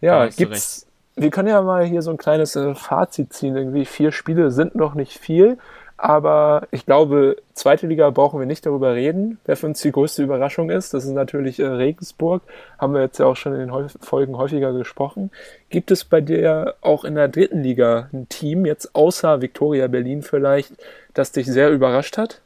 [0.00, 0.86] Ja, gibt's.
[1.16, 3.56] Wir können ja mal hier so ein kleines äh, Fazit ziehen.
[3.56, 5.58] Irgendwie vier Spiele sind noch nicht viel.
[6.02, 10.22] Aber ich glaube, zweite Liga brauchen wir nicht darüber reden, wer für uns die größte
[10.22, 10.94] Überraschung ist.
[10.94, 12.42] Das ist natürlich äh, Regensburg.
[12.78, 15.30] Haben wir jetzt ja auch schon in den Folgen häufiger gesprochen.
[15.68, 20.22] Gibt es bei dir auch in der dritten Liga ein Team, jetzt außer Viktoria Berlin
[20.22, 20.72] vielleicht,
[21.12, 22.40] das dich sehr überrascht hat?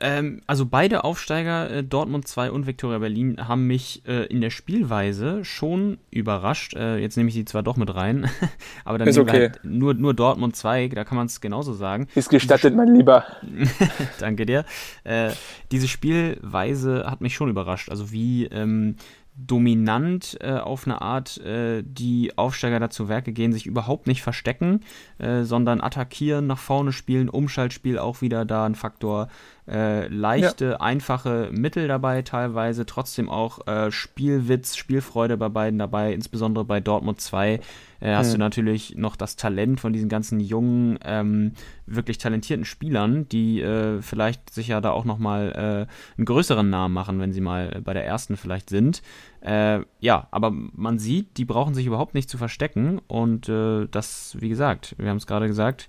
[0.00, 4.50] Ähm, also beide Aufsteiger, äh, Dortmund 2 und Viktoria Berlin, haben mich äh, in der
[4.50, 6.74] Spielweise schon überrascht.
[6.74, 8.30] Äh, jetzt nehme ich sie zwar doch mit rein,
[8.84, 9.50] aber dann ist okay.
[9.50, 12.08] Halt nur, nur Dortmund 2, da kann man es genauso sagen.
[12.14, 13.24] Ist gestattet, mein Lieber.
[14.20, 14.64] Danke dir.
[15.04, 15.30] Äh,
[15.70, 17.90] diese Spielweise hat mich schon überrascht.
[17.90, 18.96] Also wie ähm,
[19.38, 24.80] dominant äh, auf eine Art äh, die Aufsteiger dazu Werke gehen, sich überhaupt nicht verstecken,
[25.18, 29.28] äh, sondern attackieren, nach vorne spielen, Umschaltspiel auch wieder da ein Faktor,
[29.68, 30.80] äh, leichte, ja.
[30.80, 37.20] einfache Mittel dabei teilweise, trotzdem auch äh, Spielwitz, Spielfreude bei beiden dabei, insbesondere bei Dortmund
[37.20, 37.60] 2
[38.00, 38.32] äh, hast mhm.
[38.32, 41.52] du natürlich noch das Talent von diesen ganzen jungen, ähm,
[41.86, 46.94] wirklich talentierten Spielern, die äh, vielleicht sich ja da auch nochmal äh, einen größeren Namen
[46.94, 49.02] machen, wenn sie mal bei der ersten vielleicht sind.
[49.40, 54.36] Äh, ja, aber man sieht, die brauchen sich überhaupt nicht zu verstecken und äh, das,
[54.40, 55.88] wie gesagt, wir haben es gerade gesagt,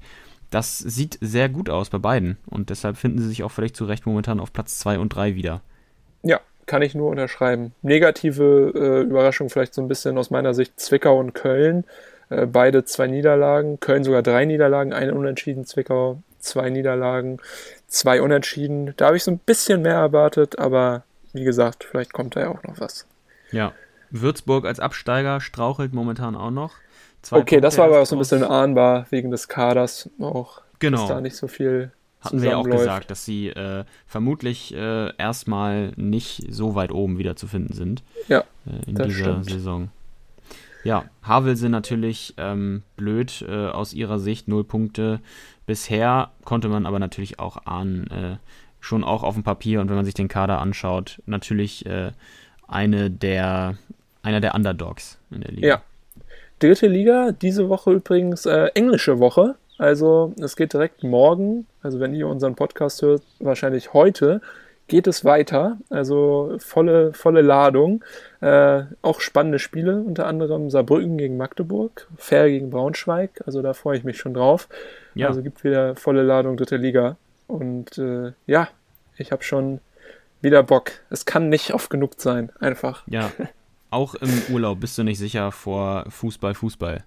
[0.52, 3.86] das sieht sehr gut aus bei beiden und deshalb finden sie sich auch vielleicht zu
[3.86, 5.62] Recht momentan auf Platz 2 und 3 wieder.
[6.24, 7.74] Ja, kann ich nur unterschreiben.
[7.82, 11.86] Negative äh, Überraschung vielleicht so ein bisschen aus meiner Sicht Zwickau und Köln.
[12.30, 17.39] Äh, beide zwei Niederlagen, Köln sogar drei Niederlagen, eine Unentschieden, Zwickau zwei Niederlagen,
[17.88, 18.93] zwei Unentschieden.
[18.97, 22.50] Da habe ich so ein bisschen mehr erwartet, aber wie gesagt, vielleicht kommt da ja
[22.50, 23.06] auch noch was.
[23.52, 23.74] Ja,
[24.12, 26.74] Würzburg als Absteiger strauchelt momentan auch noch.
[27.22, 30.62] Zwei okay, Punkte das war aber auch so ein bisschen ahnbar wegen des Kaders auch.
[30.80, 31.00] Genau.
[31.00, 31.91] Dass da nicht so viel
[32.22, 37.18] hatten wir ja auch gesagt, dass sie äh, vermutlich äh, erstmal nicht so weit oben
[37.18, 38.04] wieder zu finden sind.
[38.28, 38.43] Ja.
[38.66, 39.50] Äh, in dieser stimmt.
[39.50, 39.89] Saison.
[40.84, 45.20] Ja, Havelse natürlich ähm, blöd äh, aus ihrer Sicht, null Punkte.
[45.66, 48.38] Bisher konnte man aber natürlich auch ahnen, äh,
[48.80, 52.12] schon auch auf dem Papier und wenn man sich den Kader anschaut, natürlich äh,
[52.70, 53.78] eine der,
[54.24, 55.67] einer der Underdogs in der Liga.
[55.67, 55.82] Ja.
[56.59, 59.55] Dritte Liga, diese Woche übrigens äh, englische Woche.
[59.78, 64.41] Also es geht direkt morgen, also wenn ihr unseren Podcast hört, wahrscheinlich heute,
[64.89, 65.78] geht es weiter.
[65.89, 68.03] Also volle, volle Ladung.
[68.41, 73.41] Äh, auch spannende Spiele, unter anderem Saarbrücken gegen Magdeburg, Fair gegen Braunschweig.
[73.45, 74.67] Also da freue ich mich schon drauf.
[75.15, 75.28] Ja.
[75.28, 77.15] Also gibt wieder volle Ladung dritte Liga.
[77.47, 78.67] Und äh, ja,
[79.17, 79.80] ich habe schon
[80.42, 80.92] wieder Bock.
[81.10, 83.04] Es kann nicht oft genug sein, einfach.
[83.08, 83.32] Ja.
[83.92, 87.04] Auch im Urlaub bist du nicht sicher vor Fußball, Fußball.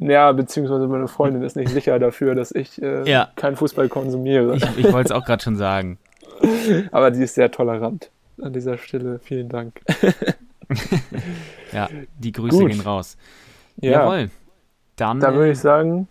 [0.00, 3.30] Ja, beziehungsweise meine Freundin ist nicht sicher dafür, dass ich äh, ja.
[3.36, 4.56] keinen Fußball konsumiere.
[4.56, 5.98] Ich, ich wollte es auch gerade schon sagen.
[6.90, 8.10] Aber die ist sehr tolerant.
[8.42, 9.80] An dieser Stelle vielen Dank.
[11.72, 12.70] ja, die Grüße Gut.
[12.70, 13.16] gehen raus.
[13.76, 13.92] Ja.
[13.92, 14.30] Jawohl.
[14.96, 16.08] Dann, Dann würde ich sagen,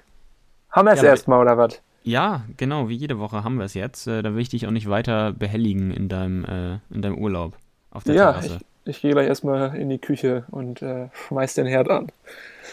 [0.69, 1.81] haben wir es ja, erstmal, oder was?
[2.03, 4.07] Ja, genau, wie jede Woche haben wir es jetzt.
[4.07, 7.57] Äh, da will ich dich auch nicht weiter behelligen in deinem, äh, in deinem Urlaub
[7.91, 8.59] auf der ja, Terrasse.
[8.85, 12.11] Ich, ich gehe gleich erstmal in die Küche und äh, schmeiß den Herd an.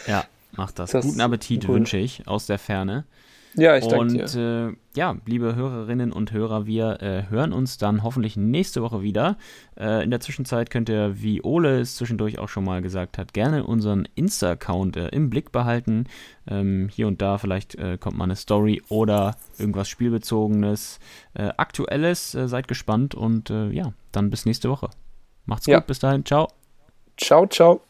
[0.07, 0.91] Ja, mach das.
[0.91, 1.75] das Guten Appetit gut.
[1.75, 3.05] wünsche ich aus der Ferne.
[3.55, 8.03] Ja, ich danke Und äh, ja, liebe Hörerinnen und Hörer, wir äh, hören uns dann
[8.03, 9.37] hoffentlich nächste Woche wieder.
[9.77, 13.33] Äh, in der Zwischenzeit könnt ihr, wie Ole es zwischendurch auch schon mal gesagt hat,
[13.33, 16.05] gerne unseren Insta-Account äh, im Blick behalten.
[16.47, 20.99] Ähm, hier und da vielleicht äh, kommt mal eine Story oder irgendwas Spielbezogenes,
[21.33, 22.31] äh, Aktuelles.
[22.31, 24.89] seid gespannt und ja, dann bis nächste Woche.
[25.45, 26.47] Macht's gut, bis dahin, ciao.
[27.17, 27.81] Ciao, ciao.